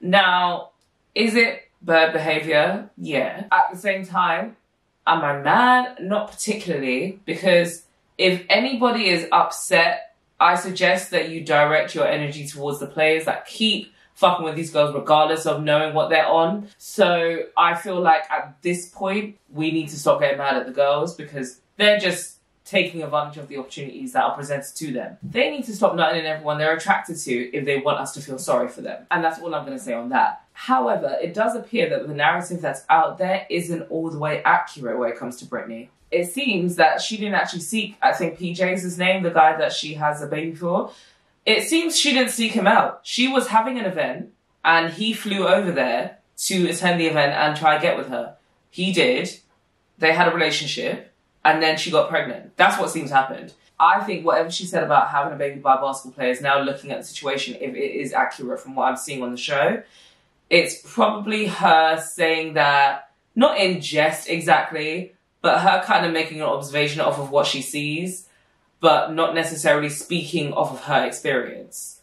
Now, 0.00 0.70
is 1.14 1.34
it 1.34 1.68
Bad 1.80 2.12
behavior, 2.12 2.90
yeah. 2.96 3.44
At 3.52 3.72
the 3.72 3.78
same 3.78 4.04
time, 4.04 4.56
am 5.06 5.22
I 5.22 5.40
mad? 5.40 5.98
Not 6.00 6.32
particularly, 6.32 7.20
because 7.24 7.84
if 8.16 8.44
anybody 8.48 9.08
is 9.08 9.28
upset, 9.30 10.07
I 10.40 10.54
suggest 10.54 11.10
that 11.10 11.30
you 11.30 11.44
direct 11.44 11.94
your 11.94 12.06
energy 12.06 12.46
towards 12.46 12.78
the 12.78 12.86
players 12.86 13.24
that 13.24 13.46
keep 13.46 13.92
fucking 14.14 14.44
with 14.44 14.56
these 14.56 14.70
girls 14.70 14.94
regardless 14.94 15.46
of 15.46 15.62
knowing 15.62 15.94
what 15.94 16.10
they're 16.10 16.26
on. 16.26 16.68
So 16.76 17.44
I 17.56 17.76
feel 17.76 18.00
like 18.00 18.28
at 18.30 18.60
this 18.62 18.88
point, 18.88 19.38
we 19.48 19.70
need 19.70 19.88
to 19.90 19.98
stop 19.98 20.20
getting 20.20 20.38
mad 20.38 20.56
at 20.56 20.66
the 20.66 20.72
girls 20.72 21.14
because 21.14 21.60
they're 21.76 22.00
just 22.00 22.38
taking 22.64 23.02
advantage 23.02 23.38
of 23.38 23.48
the 23.48 23.56
opportunities 23.56 24.12
that 24.12 24.24
are 24.24 24.34
presented 24.34 24.74
to 24.76 24.92
them. 24.92 25.16
They 25.22 25.50
need 25.50 25.64
to 25.64 25.74
stop 25.74 25.94
nutting 25.94 26.20
in 26.20 26.26
everyone 26.26 26.58
they're 26.58 26.76
attracted 26.76 27.16
to 27.18 27.56
if 27.56 27.64
they 27.64 27.78
want 27.78 27.98
us 27.98 28.12
to 28.14 28.20
feel 28.20 28.38
sorry 28.38 28.68
for 28.68 28.82
them. 28.82 29.06
And 29.10 29.24
that's 29.24 29.40
all 29.40 29.54
I'm 29.54 29.64
going 29.64 29.78
to 29.78 29.82
say 29.82 29.94
on 29.94 30.10
that. 30.10 30.44
However, 30.58 31.16
it 31.22 31.34
does 31.34 31.54
appear 31.54 31.88
that 31.88 32.08
the 32.08 32.12
narrative 32.12 32.60
that's 32.60 32.84
out 32.90 33.16
there 33.18 33.46
isn't 33.48 33.82
all 33.90 34.10
the 34.10 34.18
way 34.18 34.42
accurate 34.42 34.98
when 34.98 35.08
it 35.08 35.16
comes 35.16 35.36
to 35.36 35.44
Brittany. 35.44 35.88
It 36.10 36.32
seems 36.32 36.74
that 36.76 37.00
she 37.00 37.16
didn't 37.16 37.36
actually 37.36 37.60
seek, 37.60 37.96
I 38.02 38.12
think 38.12 38.40
PJ's 38.40 38.82
his 38.82 38.98
name, 38.98 39.22
the 39.22 39.30
guy 39.30 39.56
that 39.56 39.72
she 39.72 39.94
has 39.94 40.20
a 40.20 40.26
baby 40.26 40.56
for. 40.56 40.90
It 41.46 41.68
seems 41.68 41.96
she 41.96 42.12
didn't 42.12 42.32
seek 42.32 42.52
him 42.52 42.66
out. 42.66 43.02
She 43.04 43.28
was 43.28 43.46
having 43.46 43.78
an 43.78 43.84
event 43.84 44.32
and 44.64 44.92
he 44.92 45.12
flew 45.12 45.46
over 45.46 45.70
there 45.70 46.18
to 46.38 46.68
attend 46.68 47.00
the 47.00 47.06
event 47.06 47.34
and 47.34 47.56
try 47.56 47.76
to 47.76 47.80
get 47.80 47.96
with 47.96 48.08
her. 48.08 48.34
He 48.68 48.92
did. 48.92 49.38
They 49.98 50.12
had 50.12 50.26
a 50.26 50.34
relationship 50.34 51.14
and 51.44 51.62
then 51.62 51.78
she 51.78 51.92
got 51.92 52.10
pregnant. 52.10 52.56
That's 52.56 52.80
what 52.80 52.90
seems 52.90 53.12
happened. 53.12 53.54
I 53.78 54.00
think 54.00 54.26
whatever 54.26 54.50
she 54.50 54.66
said 54.66 54.82
about 54.82 55.10
having 55.10 55.34
a 55.34 55.36
baby 55.36 55.60
by 55.60 55.76
a 55.76 55.80
basketball 55.80 56.16
player 56.16 56.32
is 56.32 56.40
now 56.40 56.60
looking 56.60 56.90
at 56.90 56.98
the 56.98 57.04
situation, 57.04 57.54
if 57.60 57.76
it 57.76 58.00
is 58.00 58.12
accurate 58.12 58.58
from 58.58 58.74
what 58.74 58.86
I'm 58.86 58.96
seeing 58.96 59.22
on 59.22 59.30
the 59.30 59.36
show, 59.36 59.84
it's 60.50 60.80
probably 60.84 61.46
her 61.46 62.00
saying 62.00 62.54
that, 62.54 63.10
not 63.34 63.58
in 63.58 63.80
jest 63.80 64.28
exactly, 64.28 65.14
but 65.42 65.60
her 65.60 65.82
kind 65.84 66.06
of 66.06 66.12
making 66.12 66.40
an 66.40 66.46
observation 66.46 67.00
off 67.00 67.18
of 67.18 67.30
what 67.30 67.46
she 67.46 67.62
sees, 67.62 68.28
but 68.80 69.12
not 69.12 69.34
necessarily 69.34 69.88
speaking 69.88 70.52
off 70.52 70.72
of 70.72 70.84
her 70.84 71.04
experience. 71.04 72.00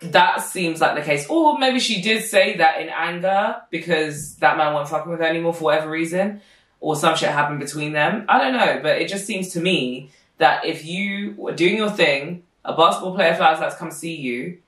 That 0.00 0.42
seems 0.42 0.80
like 0.80 0.94
the 0.94 1.02
case. 1.02 1.26
Or 1.28 1.58
maybe 1.58 1.80
she 1.80 2.02
did 2.02 2.24
say 2.24 2.56
that 2.58 2.80
in 2.80 2.88
anger 2.90 3.62
because 3.70 4.36
that 4.36 4.58
man 4.58 4.74
wasn't 4.74 4.90
fucking 4.90 5.10
with 5.10 5.20
her 5.20 5.26
anymore 5.26 5.54
for 5.54 5.64
whatever 5.64 5.90
reason 5.90 6.42
or 6.80 6.96
some 6.96 7.16
shit 7.16 7.30
happened 7.30 7.60
between 7.60 7.92
them. 7.92 8.24
I 8.28 8.38
don't 8.38 8.52
know, 8.52 8.80
but 8.82 9.00
it 9.00 9.08
just 9.08 9.26
seems 9.26 9.48
to 9.50 9.60
me 9.60 10.10
that 10.38 10.64
if 10.64 10.84
you 10.84 11.34
were 11.36 11.54
doing 11.54 11.76
your 11.76 11.90
thing, 11.90 12.42
a 12.64 12.76
basketball 12.76 13.14
player 13.14 13.34
flies 13.34 13.60
out 13.60 13.70
to 13.72 13.76
come 13.76 13.90
see 13.90 14.14
you, 14.14 14.58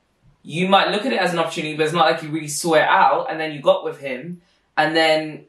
you 0.48 0.66
might 0.66 0.90
look 0.90 1.04
at 1.04 1.12
it 1.12 1.20
as 1.20 1.34
an 1.34 1.38
opportunity, 1.38 1.76
but 1.76 1.84
it's 1.84 1.92
not 1.92 2.10
like 2.10 2.22
you 2.22 2.30
really 2.30 2.48
saw 2.48 2.72
it 2.72 2.80
out 2.80 3.30
and 3.30 3.38
then 3.38 3.52
you 3.52 3.60
got 3.60 3.84
with 3.84 4.00
him 4.00 4.40
and 4.78 4.96
then 4.96 5.44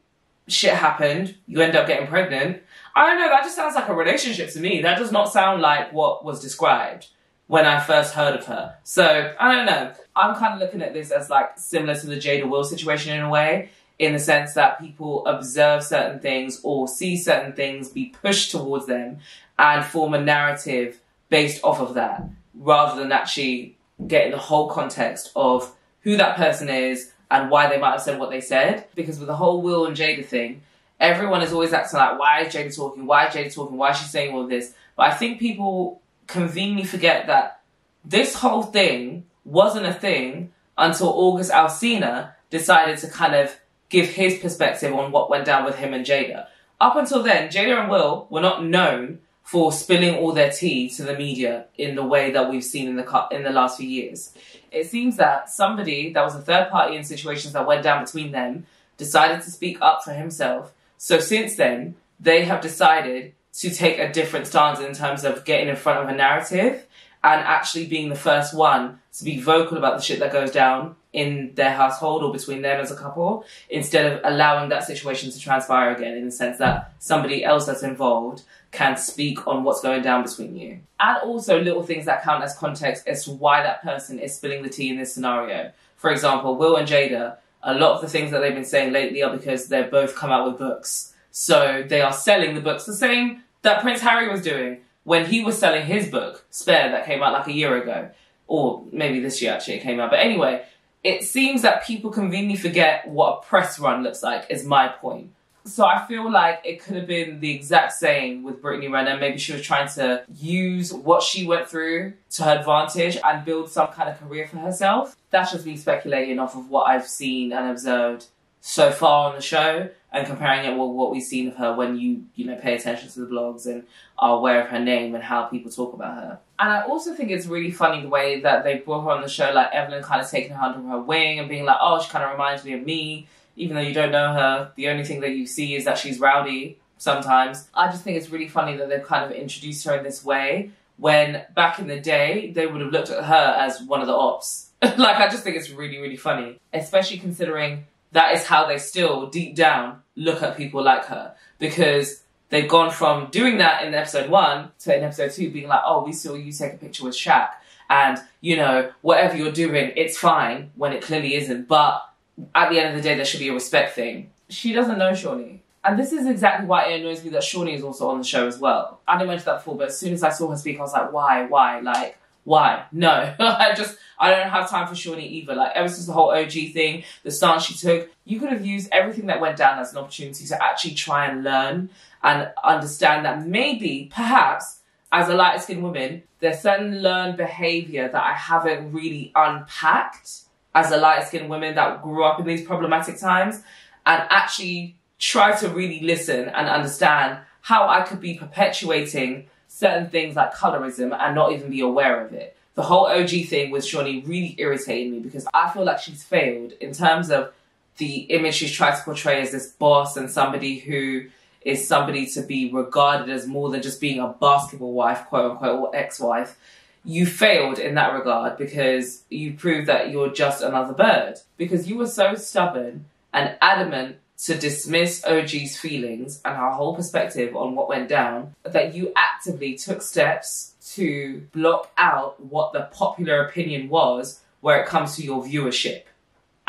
shit 0.50 0.74
happened, 0.74 1.36
you 1.48 1.62
end 1.62 1.74
up 1.74 1.88
getting 1.88 2.06
pregnant. 2.06 2.62
I 2.94 3.06
don't 3.06 3.18
know, 3.18 3.30
that 3.30 3.44
just 3.44 3.56
sounds 3.56 3.76
like 3.76 3.88
a 3.88 3.94
relationship 3.94 4.50
to 4.50 4.60
me. 4.60 4.82
That 4.82 4.98
does 4.98 5.14
not 5.14 5.32
sound 5.32 5.62
like 5.62 5.94
what 5.94 6.26
was 6.26 6.42
described 6.42 7.08
when 7.48 7.66
I 7.66 7.80
first 7.80 8.14
heard 8.14 8.36
of 8.36 8.46
her. 8.48 8.76
So, 8.84 9.34
I 9.40 9.56
don't 9.56 9.66
know. 9.68 9.94
I'm 10.18 10.36
kind 10.36 10.56
of 10.56 10.60
looking 10.60 10.82
at 10.82 10.94
this 10.94 11.12
as 11.12 11.30
like 11.30 11.58
similar 11.58 11.96
to 11.96 12.06
the 12.06 12.18
Jada 12.18 12.50
Will 12.50 12.66
situation 12.66 13.14
in 13.16 13.22
a 13.22 13.30
way 13.30 13.70
in 14.00 14.12
the 14.12 14.20
sense 14.20 14.54
that 14.56 14.82
people 14.82 15.26
observe 15.28 15.82
certain 15.82 16.20
things 16.20 16.60
or 16.62 16.90
see 16.90 17.16
certain 17.16 17.54
things 17.54 17.88
be 17.88 18.08
pushed 18.22 18.52
towards 18.52 18.86
them 18.88 19.20
and 19.58 19.86
form 19.86 20.14
a 20.14 20.22
narrative 20.22 21.00
based 21.30 21.64
off 21.64 21.80
of 21.80 21.94
that 21.94 22.22
rather 22.54 23.00
than 23.00 23.14
actually 23.14 23.78
getting 24.06 24.32
the 24.32 24.38
whole 24.38 24.70
context 24.70 25.32
of 25.36 25.76
who 26.02 26.18
that 26.18 26.38
person 26.38 26.70
is 26.70 27.12
and 27.32 27.50
why 27.50 27.70
they 27.70 27.78
might 27.78 27.92
have 27.92 28.02
said 28.02 28.20
what 28.20 28.30
they 28.30 28.42
said. 28.42 28.86
Because 28.96 29.20
with 29.20 29.28
the 29.28 29.36
whole 29.36 29.62
Will 29.62 29.86
and 29.86 29.96
Jada 29.96 30.26
thing, 30.26 30.62
everyone 31.00 31.42
is 31.42 31.54
always 31.54 31.74
acting 31.74 32.00
like, 32.00 32.20
why 32.20 32.42
is 32.42 32.54
Jada 32.54 32.76
talking? 32.76 33.06
Why 33.06 33.28
is 33.28 33.34
Jada 33.34 33.54
talking? 33.54 33.78
Why 33.78 33.92
is 33.92 33.98
she 33.98 34.06
saying 34.06 34.34
all 34.34 34.48
this? 34.48 34.74
But 34.96 35.12
I 35.12 35.14
think 35.14 35.40
people 35.40 36.02
conveniently 36.28 36.86
forget 36.86 37.28
that 37.28 37.62
this 38.06 38.36
whole 38.36 38.64
thing 38.64 39.26
wasn't 39.46 39.86
a 39.86 39.94
thing 39.94 40.52
until 40.78 41.10
August 41.10 41.52
Alsina 41.52 42.34
decided 42.50 42.98
to 43.00 43.10
kind 43.10 43.36
of 43.36 43.60
give 43.90 44.08
his 44.08 44.38
perspective 44.40 44.94
on 44.94 45.12
what 45.12 45.30
went 45.30 45.46
down 45.46 45.66
with 45.66 45.76
him 45.76 45.94
and 45.94 46.06
Jada. 46.06 46.48
Up 46.80 46.96
until 46.96 47.24
then, 47.24 47.50
Jada 47.50 47.82
and 47.82 47.90
Will 47.90 48.28
were 48.30 48.42
not 48.42 48.64
known 48.64 49.20
for 49.50 49.72
spilling 49.72 50.16
all 50.16 50.32
their 50.32 50.52
tea 50.52 50.88
to 50.88 51.02
the 51.02 51.18
media 51.18 51.66
in 51.76 51.96
the 51.96 52.04
way 52.04 52.30
that 52.30 52.48
we've 52.52 52.64
seen 52.64 52.88
in 52.88 52.96
the 52.96 53.28
in 53.32 53.42
the 53.42 53.50
last 53.50 53.80
few 53.80 53.90
years. 53.90 54.32
It 54.72 54.86
seems 54.86 55.18
that 55.18 55.50
somebody 55.50 56.14
that 56.14 56.24
was 56.24 56.36
a 56.36 56.40
third 56.40 56.70
party 56.70 56.96
in 56.96 57.04
situations 57.04 57.54
that 57.54 57.66
went 57.66 57.82
down 57.82 58.06
between 58.06 58.32
them 58.32 58.68
decided 58.98 59.42
to 59.42 59.50
speak 59.50 59.80
up 59.82 60.04
for 60.04 60.14
himself. 60.14 60.72
So 61.00 61.20
since 61.20 61.56
then, 61.56 61.96
they 62.20 62.46
have 62.46 62.62
decided 62.62 63.34
to 63.54 63.72
take 63.72 63.98
a 63.98 64.14
different 64.14 64.46
stance 64.46 64.82
in 64.82 64.94
terms 64.94 65.24
of 65.24 65.46
getting 65.46 65.68
in 65.68 65.76
front 65.76 66.04
of 66.04 66.10
a 66.10 66.16
narrative 66.16 66.86
and 67.24 67.42
actually 67.42 67.86
being 67.86 68.10
the 68.10 68.16
first 68.16 68.54
one 68.54 69.00
to 69.14 69.24
be 69.24 69.42
vocal 69.42 69.78
about 69.78 69.98
the 69.98 70.04
shit 70.04 70.20
that 70.20 70.32
goes 70.32 70.52
down 70.52 70.96
in 71.12 71.52
their 71.56 71.74
household 71.74 72.24
or 72.24 72.32
between 72.32 72.62
them 72.62 72.80
as 72.80 72.92
a 72.92 72.96
couple 72.96 73.44
instead 73.70 74.12
of 74.12 74.22
allowing 74.24 74.70
that 74.70 74.84
situation 74.84 75.32
to 75.32 75.40
transpire 75.40 75.94
again 75.94 76.16
in 76.16 76.26
the 76.26 76.32
sense 76.32 76.58
that 76.60 76.94
somebody 77.00 77.44
else 77.44 77.66
that's 77.66 77.84
involved 77.84 78.44
can 78.72 78.96
speak 78.96 79.48
on 79.48 79.64
what's 79.64 79.82
going 79.82 80.04
down 80.04 80.24
between 80.24 80.56
you. 80.56 80.80
And 81.00 81.18
also 81.24 81.60
little 81.60 81.82
things 81.82 82.06
that 82.06 82.24
count 82.24 82.44
as 82.44 82.56
context 82.56 83.08
as 83.08 83.26
to 83.26 83.32
why 83.32 83.64
that 83.64 83.82
person 83.82 84.20
is 84.20 84.36
spilling 84.36 84.62
the 84.62 84.70
tea 84.70 84.90
in 84.90 84.98
this 84.98 85.14
scenario. 85.14 85.72
For 85.96 86.12
example, 86.12 86.56
Will 86.56 86.76
and 86.76 86.88
Jada, 86.88 87.38
a 87.64 87.74
lot 87.74 87.96
of 87.96 88.02
the 88.02 88.08
things 88.08 88.30
that 88.32 88.40
they've 88.40 88.54
been 88.54 88.64
saying 88.64 88.94
lately 88.94 89.24
are 89.24 89.36
because 89.36 89.68
they've 89.68 89.90
both 89.90 90.16
come 90.16 90.32
out 90.32 90.48
with 90.48 90.60
books. 90.60 91.14
So 91.32 91.84
they 91.88 92.02
are 92.02 92.14
selling 92.14 92.54
the 92.54 92.62
books 92.62 92.86
the 92.86 92.94
same 92.94 93.44
that 93.64 93.82
Prince 93.82 94.02
Harry 94.02 94.30
was 94.30 94.42
doing 94.42 94.82
when 95.10 95.26
he 95.26 95.44
was 95.44 95.58
selling 95.58 95.88
his 95.88 96.08
book, 96.08 96.46
Spare, 96.52 96.92
that 96.92 97.04
came 97.04 97.24
out 97.24 97.34
like 97.34 97.48
a 97.48 97.52
year 97.52 97.82
ago. 97.82 98.12
Or 98.46 98.86
maybe 98.92 99.20
this 99.20 99.42
year 99.42 99.54
actually 99.54 99.78
it 99.78 99.82
came 99.82 100.00
out. 100.00 100.12
But 100.12 100.20
anyway, 100.20 100.66
it 101.04 101.24
seems 101.24 101.64
that 101.64 101.84
people 101.84 102.12
conveniently 102.12 102.58
forget 102.58 103.08
what 103.08 103.40
a 103.40 103.42
press 103.48 103.80
run 103.80 104.04
looks 104.04 104.22
like, 104.22 104.46
is 104.52 104.64
my 104.64 104.88
point. 104.88 105.32
So 105.66 105.84
I 105.84 106.06
feel 106.06 106.32
like 106.32 106.62
it 106.64 106.84
could 106.84 106.96
have 106.96 107.08
been 107.08 107.40
the 107.40 107.56
exact 107.56 107.94
same 107.94 108.44
with 108.44 108.62
Brittany 108.62 108.88
Renner. 108.88 109.18
Maybe 109.18 109.40
she 109.40 109.54
was 109.54 109.64
trying 109.64 109.90
to 109.96 110.26
use 110.36 110.94
what 110.94 111.24
she 111.24 111.44
went 111.44 111.68
through 111.68 112.14
to 112.34 112.44
her 112.44 112.60
advantage 112.60 113.18
and 113.24 113.44
build 113.44 113.72
some 113.72 113.88
kind 113.88 114.10
of 114.10 114.20
career 114.20 114.48
for 114.48 114.58
herself. 114.58 115.16
That's 115.32 115.52
just 115.52 115.66
me 115.66 115.76
speculating 115.76 116.38
off 116.38 116.56
of 116.56 116.70
what 116.70 116.84
I've 116.84 117.08
seen 117.08 117.52
and 117.52 117.72
observed 117.72 118.28
so 118.62 118.92
far 118.92 119.32
on 119.32 119.36
the 119.36 119.42
show 119.42 119.90
and 120.12 120.26
comparing 120.26 120.66
it 120.66 120.72
with 120.72 120.90
what 120.90 121.12
we've 121.12 121.24
seen 121.24 121.48
of 121.48 121.56
her 121.58 121.76
when 121.76 121.98
you, 121.98 122.24
you 122.36 122.46
know, 122.46 122.56
pay 122.56 122.76
attention 122.76 123.10
to 123.10 123.20
the 123.20 123.28
blogs 123.28 123.68
and 123.68 123.84
are 124.18 124.38
aware 124.38 124.62
of 124.62 124.70
her 124.70 124.80
name 124.80 125.14
and 125.14 125.24
how 125.24 125.44
people 125.44 125.72
talk 125.72 125.94
about 125.94 126.16
her. 126.16 126.40
And 126.58 126.70
I 126.70 126.82
also 126.82 127.14
think 127.14 127.30
it's 127.30 127.46
really 127.46 127.72
funny 127.72 128.02
the 128.02 128.10
way 128.10 128.42
that 128.42 128.64
they 128.64 128.78
brought 128.78 129.04
her 129.04 129.12
on 129.12 129.22
the 129.22 129.30
show, 129.30 129.52
like 129.52 129.72
Evelyn 129.72 130.04
kind 130.04 130.22
of 130.22 130.30
taking 130.30 130.54
her 130.54 130.64
under 130.64 130.88
her 130.90 131.00
wing 131.00 131.40
and 131.40 131.48
being 131.48 131.66
like, 131.66 131.78
oh, 131.80 132.02
she 132.02 132.10
kind 132.10 132.26
of 132.26 132.32
reminds 132.32 132.64
me 132.66 132.74
of 132.74 132.84
me, 132.84 133.28
even 133.56 133.76
though 133.76 133.82
you 133.82 133.94
don't 133.94 134.12
know 134.12 134.34
her. 134.34 134.72
The 134.76 134.90
only 134.90 135.04
thing 135.04 135.22
that 135.22 135.32
you 135.32 135.46
see 135.46 135.76
is 135.76 135.86
that 135.86 135.98
she's 135.98 136.20
rowdy 136.20 136.80
sometimes. 136.98 137.70
I 137.74 137.88
just 137.92 138.04
think 138.04 138.18
it's 138.18 138.30
really 138.30 138.48
funny 138.48 138.78
that 138.78 138.90
they've 138.90 139.04
kind 139.04 139.24
of 139.24 139.32
introduced 139.32 139.86
her 139.86 139.96
in 139.96 140.04
this 140.04 140.26
way 140.26 140.72
when 140.98 141.44
back 141.56 141.80
in 141.80 141.88
the 141.88 142.00
day 142.00 142.52
they 142.52 142.68
would 142.68 142.82
have 142.82 142.92
looked 142.92 143.10
at 143.10 143.24
her 143.24 143.56
as 143.60 143.82
one 143.82 144.02
of 144.02 144.08
the 144.08 144.14
ops. 144.14 144.70
like, 144.82 145.18
I 145.18 145.30
just 145.30 145.44
think 145.44 145.56
it's 145.56 145.70
really, 145.70 146.00
really 146.00 146.18
funny, 146.18 146.60
especially 146.74 147.18
considering 147.18 147.86
that 148.12 148.36
is 148.36 148.46
how 148.46 148.68
they 148.68 148.78
still 148.78 149.28
deep 149.28 149.56
down 149.56 150.02
look 150.16 150.42
at 150.42 150.58
people 150.58 150.84
like 150.84 151.06
her 151.06 151.36
because 151.60 152.24
they've 152.50 152.70
gone 152.70 152.92
from 152.92 153.30
doing 153.32 153.58
that 153.60 153.86
in 153.86 153.94
episode 153.94 154.30
one 154.30 154.72
to 154.80 154.96
in 154.96 155.04
episode 155.04 155.32
two 155.32 155.52
being 155.52 155.68
like, 155.68 155.82
oh, 155.86 156.04
we 156.04 156.12
saw 156.12 156.34
you 156.34 156.52
take 156.52 156.74
a 156.74 156.78
picture 156.78 157.04
with 157.04 157.16
Shaq 157.16 157.50
and 157.90 158.20
you 158.42 158.56
know 158.56 158.92
whatever 159.02 159.36
you're 159.36 159.52
doing, 159.52 159.92
it's 159.96 160.18
fine 160.18 160.72
when 160.76 160.94
it 160.94 161.02
clearly 161.02 161.36
isn't. 161.36 161.68
But 161.68 162.08
at 162.54 162.70
the 162.70 162.80
end 162.80 162.90
of 162.90 162.96
the 162.96 163.08
day, 163.08 163.16
there 163.16 163.26
should 163.26 163.40
be 163.40 163.50
a 163.50 163.54
respect 163.54 163.96
thing. 163.96 164.32
She 164.50 164.74
doesn't 164.74 164.98
know 164.98 165.12
Shaunie. 165.12 165.60
And 165.84 165.98
this 165.98 166.12
is 166.12 166.28
exactly 166.28 166.68
why 166.68 166.86
it 166.86 167.00
annoys 167.00 167.24
me 167.24 167.30
that 167.32 167.42
Shaunie 167.42 167.74
is 167.74 167.84
also 167.84 168.10
on 168.10 168.18
the 168.18 168.24
show 168.24 168.48
as 168.48 168.60
well. 168.60 169.00
I 169.08 169.18
didn't 169.18 169.30
mention 169.30 169.46
that 169.46 169.58
before, 169.60 169.78
but 169.78 169.88
as 169.88 169.98
soon 169.98 170.14
as 170.14 170.24
I 170.24 170.30
saw 170.30 170.50
her 170.52 170.58
speak, 170.58 170.78
I 170.78 170.82
was 170.82 170.94
like, 170.94 171.14
why, 171.14 171.46
why? 171.46 171.80
Like, 171.80 172.19
why? 172.44 172.86
No. 172.92 173.34
I 173.40 173.74
just, 173.76 173.98
I 174.18 174.32
don't 174.32 174.50
have 174.50 174.70
time 174.70 174.88
for 174.88 174.96
Shaunie 174.96 175.30
either. 175.30 175.56
Like, 175.56 175.72
ever 175.76 175.88
since 175.88 176.06
the 176.06 176.14
whole 176.14 176.32
OG 176.32 176.52
thing, 176.74 177.04
the 177.24 177.32
stance 177.32 177.64
she 177.64 177.76
took, 177.76 178.10
you 178.26 178.40
could 178.40 178.50
have 178.50 178.66
used 178.66 178.90
everything 178.92 179.28
that 179.28 179.42
went 179.42 179.58
down 179.58 179.80
as 179.80 179.92
an 179.92 180.00
opportunity 180.00 180.46
to 180.46 180.64
actually 180.64 180.96
try 180.96 181.26
and 181.26 181.44
learn 181.44 181.90
and 182.24 182.52
understand 182.64 183.26
that 183.26 183.46
maybe, 183.46 184.10
perhaps, 184.14 184.80
as 185.12 185.30
a 185.30 185.34
light 185.34 185.62
skinned 185.62 185.84
woman, 185.84 186.24
there's 186.40 186.60
certain 186.60 187.02
learned 187.02 187.38
behavior 187.38 188.10
that 188.10 188.24
I 188.24 188.34
haven't 188.34 188.92
really 188.92 189.32
unpacked 189.36 190.42
as 190.76 190.92
a 190.92 190.98
light 190.98 191.28
skinned 191.28 191.50
woman 191.50 191.76
that 191.76 192.02
grew 192.02 192.24
up 192.24 192.40
in 192.40 192.46
these 192.46 192.66
problematic 192.66 193.20
times 193.20 193.62
and 194.06 194.24
actually 194.30 194.96
try 195.18 195.56
to 195.58 195.70
really 195.70 196.00
listen 196.02 196.48
and 196.50 196.68
understand 196.68 197.40
how 197.62 197.88
I 197.88 198.02
could 198.02 198.22
be 198.22 198.36
perpetuating 198.36 199.48
certain 199.80 200.10
things 200.10 200.36
like 200.36 200.54
colorism 200.54 201.18
and 201.18 201.34
not 201.34 201.54
even 201.54 201.72
be 201.72 201.80
aware 201.80 202.26
of 202.26 202.34
it. 202.34 202.54
The 202.76 202.84
whole 202.84 203.08
OG 203.08 203.30
thing 203.48 203.72
with 203.72 203.86
Shaunie 203.86 204.28
really 204.28 204.54
irritated 204.58 205.14
me 205.14 205.20
because 205.20 205.48
I 205.54 205.70
feel 205.72 205.86
like 205.86 206.00
she's 206.00 206.22
failed 206.22 206.74
in 206.82 206.92
terms 206.92 207.32
of 207.32 207.54
the 207.98 208.18
image 208.36 208.56
she's 208.56 208.74
trying 208.74 208.98
to 208.98 209.04
portray 209.04 209.42
as 209.42 209.52
this 209.52 209.72
boss 209.72 210.18
and 210.18 210.30
somebody 210.30 210.80
who 210.80 211.28
is 211.62 211.88
somebody 211.88 212.26
to 212.26 212.42
be 212.42 212.70
regarded 212.72 213.30
as 213.30 213.48
more 213.48 213.70
than 213.70 213.82
just 213.82 214.02
being 214.02 214.20
a 214.20 214.28
basketball 214.28 214.92
wife, 214.92 215.26
quote 215.28 215.52
unquote, 215.52 215.80
or 215.80 215.96
ex 215.96 216.20
wife, 216.20 216.58
you 217.06 217.26
failed 217.26 217.80
in 217.80 217.96
that 217.96 218.14
regard 218.14 218.58
because 218.58 219.24
you 219.30 219.54
proved 219.54 219.88
that 219.88 220.12
you're 220.12 220.30
just 220.30 220.62
another 220.62 220.94
bird. 220.94 221.36
Because 221.56 221.88
you 221.90 221.98
were 221.98 222.08
so 222.08 222.36
stubborn 222.36 223.06
and 223.34 223.56
adamant 223.62 224.18
to 224.44 224.58
dismiss 224.58 225.24
OG's 225.26 225.78
feelings 225.78 226.42
and 226.46 226.56
her 226.56 226.72
whole 226.72 226.96
perspective 226.96 227.56
on 227.56 227.76
what 227.76 227.90
went 227.90 228.08
down 228.08 228.56
that 228.64 228.96
you 228.96 229.12
actively 229.16 229.76
took 229.76 230.02
steps 230.02 230.76
to 230.96 231.46
block 231.52 231.92
out 231.98 232.42
what 232.44 232.72
the 232.74 232.88
popular 232.92 233.46
opinion 233.46 233.90
was 233.90 234.42
where 234.62 234.82
it 234.82 234.88
comes 234.88 235.16
to 235.16 235.24
your 235.24 235.44
viewership 235.44 236.04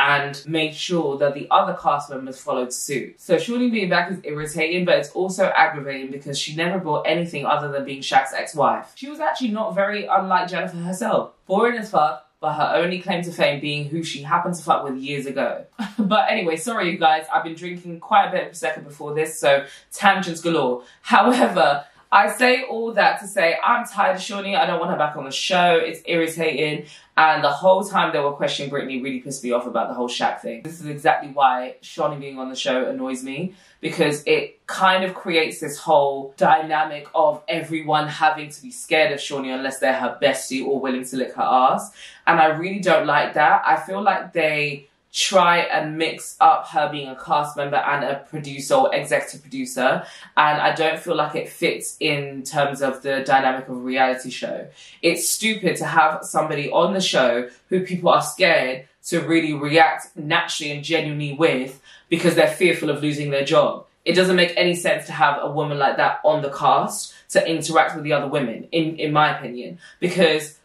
and 0.00 0.42
made 0.46 0.74
sure 0.74 1.18
that 1.18 1.34
the 1.34 1.46
other 1.50 1.76
cast 1.80 2.08
members 2.08 2.40
followed 2.40 2.72
suit. 2.72 3.20
So 3.20 3.36
Shaunie 3.36 3.70
being 3.70 3.90
back 3.90 4.10
is 4.10 4.18
irritating, 4.24 4.86
but 4.86 4.98
it's 4.98 5.10
also 5.10 5.52
aggravating 5.54 6.10
because 6.10 6.38
she 6.38 6.56
never 6.56 6.78
brought 6.78 7.02
anything 7.02 7.44
other 7.44 7.70
than 7.70 7.84
being 7.84 8.00
Shaq's 8.00 8.32
ex-wife. 8.32 8.92
She 8.94 9.10
was 9.10 9.20
actually 9.20 9.50
not 9.50 9.74
very 9.74 10.06
unlike 10.06 10.48
Jennifer 10.48 10.78
herself. 10.78 11.34
Boring 11.46 11.78
as 11.78 11.90
fuck, 11.90 12.29
but 12.40 12.54
her 12.54 12.72
only 12.76 13.00
claim 13.00 13.22
to 13.22 13.30
fame 13.30 13.60
being 13.60 13.88
who 13.88 14.02
she 14.02 14.22
happened 14.22 14.54
to 14.54 14.62
fuck 14.62 14.82
with 14.82 14.96
years 14.96 15.26
ago. 15.26 15.66
but 15.98 16.30
anyway, 16.30 16.56
sorry 16.56 16.90
you 16.90 16.98
guys, 16.98 17.26
I've 17.32 17.44
been 17.44 17.54
drinking 17.54 18.00
quite 18.00 18.28
a 18.28 18.32
bit 18.32 18.46
of 18.46 18.52
Prosecco 18.52 18.82
before 18.82 19.14
this, 19.14 19.38
so 19.38 19.66
tangents 19.92 20.40
galore. 20.40 20.82
However, 21.02 21.84
I 22.12 22.32
say 22.32 22.64
all 22.64 22.92
that 22.94 23.20
to 23.20 23.28
say 23.28 23.56
I'm 23.62 23.86
tired 23.86 24.16
of 24.16 24.22
Shaunie. 24.22 24.56
I 24.56 24.66
don't 24.66 24.80
want 24.80 24.90
her 24.90 24.98
back 24.98 25.16
on 25.16 25.24
the 25.24 25.30
show. 25.30 25.76
It's 25.76 26.00
irritating. 26.06 26.86
And 27.16 27.44
the 27.44 27.50
whole 27.50 27.84
time 27.84 28.12
they 28.12 28.18
were 28.18 28.32
questioning 28.32 28.70
Brittany 28.70 29.00
really 29.00 29.20
pissed 29.20 29.44
me 29.44 29.52
off 29.52 29.66
about 29.66 29.88
the 29.88 29.94
whole 29.94 30.08
Shaq 30.08 30.40
thing. 30.40 30.62
This 30.62 30.80
is 30.80 30.86
exactly 30.86 31.30
why 31.30 31.76
Shaunie 31.82 32.18
being 32.18 32.38
on 32.38 32.48
the 32.48 32.56
show 32.56 32.88
annoys 32.88 33.22
me 33.22 33.54
because 33.80 34.24
it 34.26 34.66
kind 34.66 35.04
of 35.04 35.14
creates 35.14 35.60
this 35.60 35.78
whole 35.78 36.34
dynamic 36.36 37.06
of 37.14 37.42
everyone 37.46 38.08
having 38.08 38.50
to 38.50 38.62
be 38.62 38.70
scared 38.70 39.12
of 39.12 39.20
Shaunie 39.20 39.54
unless 39.54 39.78
they're 39.78 39.94
her 39.94 40.18
bestie 40.20 40.66
or 40.66 40.80
willing 40.80 41.04
to 41.04 41.16
lick 41.16 41.34
her 41.34 41.42
ass. 41.42 41.92
And 42.26 42.40
I 42.40 42.46
really 42.46 42.80
don't 42.80 43.06
like 43.06 43.34
that. 43.34 43.62
I 43.64 43.76
feel 43.76 44.02
like 44.02 44.32
they 44.32 44.88
try 45.12 45.58
and 45.58 45.98
mix 45.98 46.36
up 46.40 46.68
her 46.68 46.88
being 46.90 47.08
a 47.08 47.16
cast 47.16 47.56
member 47.56 47.76
and 47.76 48.04
a 48.04 48.24
producer 48.30 48.74
or 48.74 48.94
executive 48.94 49.42
producer 49.42 50.04
and 50.36 50.60
I 50.60 50.72
don't 50.74 51.00
feel 51.00 51.16
like 51.16 51.34
it 51.34 51.48
fits 51.48 51.96
in 51.98 52.44
terms 52.44 52.80
of 52.80 53.02
the 53.02 53.22
dynamic 53.26 53.68
of 53.68 53.76
a 53.76 53.80
reality 53.80 54.30
show. 54.30 54.68
It's 55.02 55.28
stupid 55.28 55.76
to 55.76 55.84
have 55.84 56.24
somebody 56.24 56.70
on 56.70 56.94
the 56.94 57.00
show 57.00 57.48
who 57.68 57.84
people 57.84 58.10
are 58.10 58.22
scared 58.22 58.86
to 59.06 59.20
really 59.20 59.52
react 59.52 60.16
naturally 60.16 60.70
and 60.70 60.84
genuinely 60.84 61.32
with 61.32 61.80
because 62.08 62.36
they're 62.36 62.46
fearful 62.46 62.90
of 62.90 63.02
losing 63.02 63.30
their 63.30 63.44
job. 63.44 63.86
It 64.04 64.14
doesn't 64.14 64.36
make 64.36 64.54
any 64.56 64.76
sense 64.76 65.06
to 65.06 65.12
have 65.12 65.38
a 65.42 65.50
woman 65.50 65.78
like 65.78 65.96
that 65.96 66.20
on 66.24 66.42
the 66.42 66.50
cast 66.50 67.14
to 67.30 67.46
interact 67.48 67.94
with 67.94 68.04
the 68.04 68.12
other 68.12 68.28
women, 68.28 68.68
in, 68.72 68.96
in 68.96 69.12
my 69.12 69.36
opinion, 69.36 69.78
because 69.98 70.58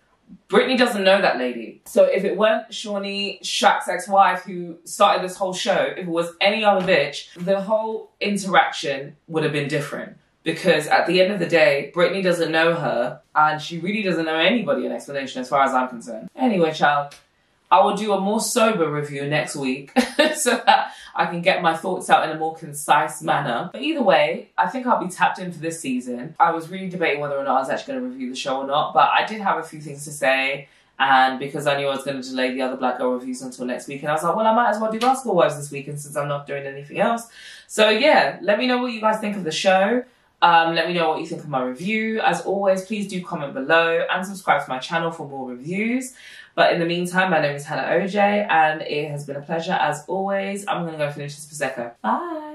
Brittany 0.48 0.78
doesn't 0.78 1.04
know 1.04 1.22
that 1.22 1.38
lady. 1.38 1.82
So 1.86 2.04
if 2.04 2.24
it 2.24 2.38
weren't 2.38 2.70
Shaunie, 2.70 3.42
Shaq's 3.42 3.88
ex-wife, 3.88 4.44
who 4.44 4.78
started 4.84 5.24
this 5.24 5.36
whole 5.36 5.54
show, 5.54 5.94
if 5.98 6.00
it 6.00 6.08
was 6.08 6.34
any 6.40 6.64
other 6.64 6.86
bitch, 6.86 7.34
the 7.44 7.62
whole 7.62 8.12
interaction 8.22 9.16
would 9.28 9.44
have 9.44 9.54
been 9.54 9.68
different. 9.68 10.18
Because 10.44 10.86
at 10.86 11.08
the 11.08 11.20
end 11.20 11.34
of 11.34 11.40
the 11.40 11.48
day, 11.48 11.90
Brittany 11.92 12.22
doesn't 12.22 12.52
know 12.52 12.76
her, 12.76 13.20
and 13.34 13.60
she 13.60 13.80
really 13.80 14.04
doesn't 14.04 14.26
know 14.26 14.38
anybody 14.38 14.86
in 14.86 14.92
explanation 14.92 15.42
as 15.42 15.50
far 15.50 15.64
as 15.64 15.74
I'm 15.74 15.88
concerned. 15.88 16.30
Anyway, 16.36 16.72
child, 16.72 17.16
I 17.72 17.84
will 17.84 17.96
do 17.96 18.14
a 18.14 18.20
more 18.20 18.40
sober 18.42 18.90
review 18.90 19.28
next 19.28 19.56
week 19.56 19.92
so 20.36 20.62
that 20.66 20.94
I 21.16 21.26
can 21.26 21.42
get 21.42 21.62
my 21.62 21.76
thoughts 21.76 22.10
out 22.10 22.28
in 22.28 22.36
a 22.36 22.40
more 22.40 22.56
concise 22.56 23.22
manner. 23.22 23.70
But 23.72 23.82
either 23.82 24.04
way, 24.04 24.50
I 24.58 24.68
think 24.68 24.86
I'll 24.86 25.04
be 25.04 25.10
tapped 25.10 25.40
in 25.40 25.52
for 25.52 25.60
this 25.60 25.80
season. 25.80 26.36
I 26.40 26.52
was 26.52 26.70
really 26.70 26.90
debating 26.90 27.22
whether 27.22 27.38
or 27.38 27.44
not 27.44 27.56
I 27.56 27.60
was 27.60 27.70
actually 27.70 27.94
going 27.94 28.06
to 28.06 28.10
review 28.12 28.30
the 28.30 28.36
show 28.36 28.58
or 28.58 28.68
not, 28.68 28.94
but 28.94 29.10
I 29.10 29.26
did 29.26 29.42
have 29.42 29.58
a 29.58 29.64
few 29.64 29.82
things 29.82 30.04
to 30.06 30.12
say. 30.12 30.68
And 30.98 31.40
because 31.40 31.68
I 31.68 31.78
knew 31.78 31.88
I 31.88 31.96
was 31.96 32.06
going 32.06 32.22
to 32.22 32.28
delay 32.28 32.54
the 32.54 32.62
other 32.62 32.78
Black 32.78 32.98
Girl 32.98 33.14
reviews 33.14 33.42
until 33.42 33.66
next 33.66 33.88
week, 33.88 34.02
and 34.02 34.10
I 34.10 34.14
was 34.14 34.24
like, 34.24 34.36
well, 34.36 34.48
I 34.48 34.54
might 34.56 34.70
as 34.70 34.80
well 34.80 34.92
do 34.92 35.00
Basketball 35.00 35.36
Wives 35.36 35.58
this 35.58 35.70
weekend 35.70 36.00
since 36.00 36.16
I'm 36.16 36.30
not 36.30 36.48
doing 36.48 36.66
anything 36.66 37.00
else. 37.00 37.28
So 37.68 37.90
yeah, 37.90 38.40
let 38.42 38.58
me 38.58 38.68
know 38.68 38.78
what 38.78 38.94
you 38.94 39.02
guys 39.02 39.20
think 39.20 39.36
of 39.36 39.44
the 39.44 39.52
show. 39.52 40.06
Um, 40.46 40.76
let 40.76 40.88
me 40.88 40.94
know 40.94 41.10
what 41.10 41.20
you 41.22 41.26
think 41.26 41.42
of 41.42 41.50
my 41.50 41.64
review. 41.64 42.22
As 42.22 42.42
always, 42.42 42.86
please 42.86 43.08
do 43.08 43.20
comment 43.20 43.56
below 43.56 44.06
and 44.12 44.24
subscribe 44.24 44.64
to 44.64 44.70
my 44.70 44.78
channel 44.78 45.10
for 45.10 45.28
more 45.28 45.50
reviews. 45.50 46.14
But 46.54 46.72
in 46.72 46.80
the 46.80 46.86
meantime, 46.86 47.32
my 47.32 47.42
name 47.42 47.56
is 47.56 47.66
Hannah 47.66 47.82
OJ, 47.82 48.16
and 48.52 48.84
it 48.84 49.10
has 49.10 49.26
been 49.26 49.38
a 49.38 49.42
pleasure 49.42 49.72
as 49.72 50.06
always. 50.08 50.64
I'm 50.68 50.84
going 50.84 51.00
to 51.00 51.00
go 51.00 51.12
finish 51.12 51.36
this 51.36 51.48
Prosecco. 51.48 51.94
Bye. 52.00 52.55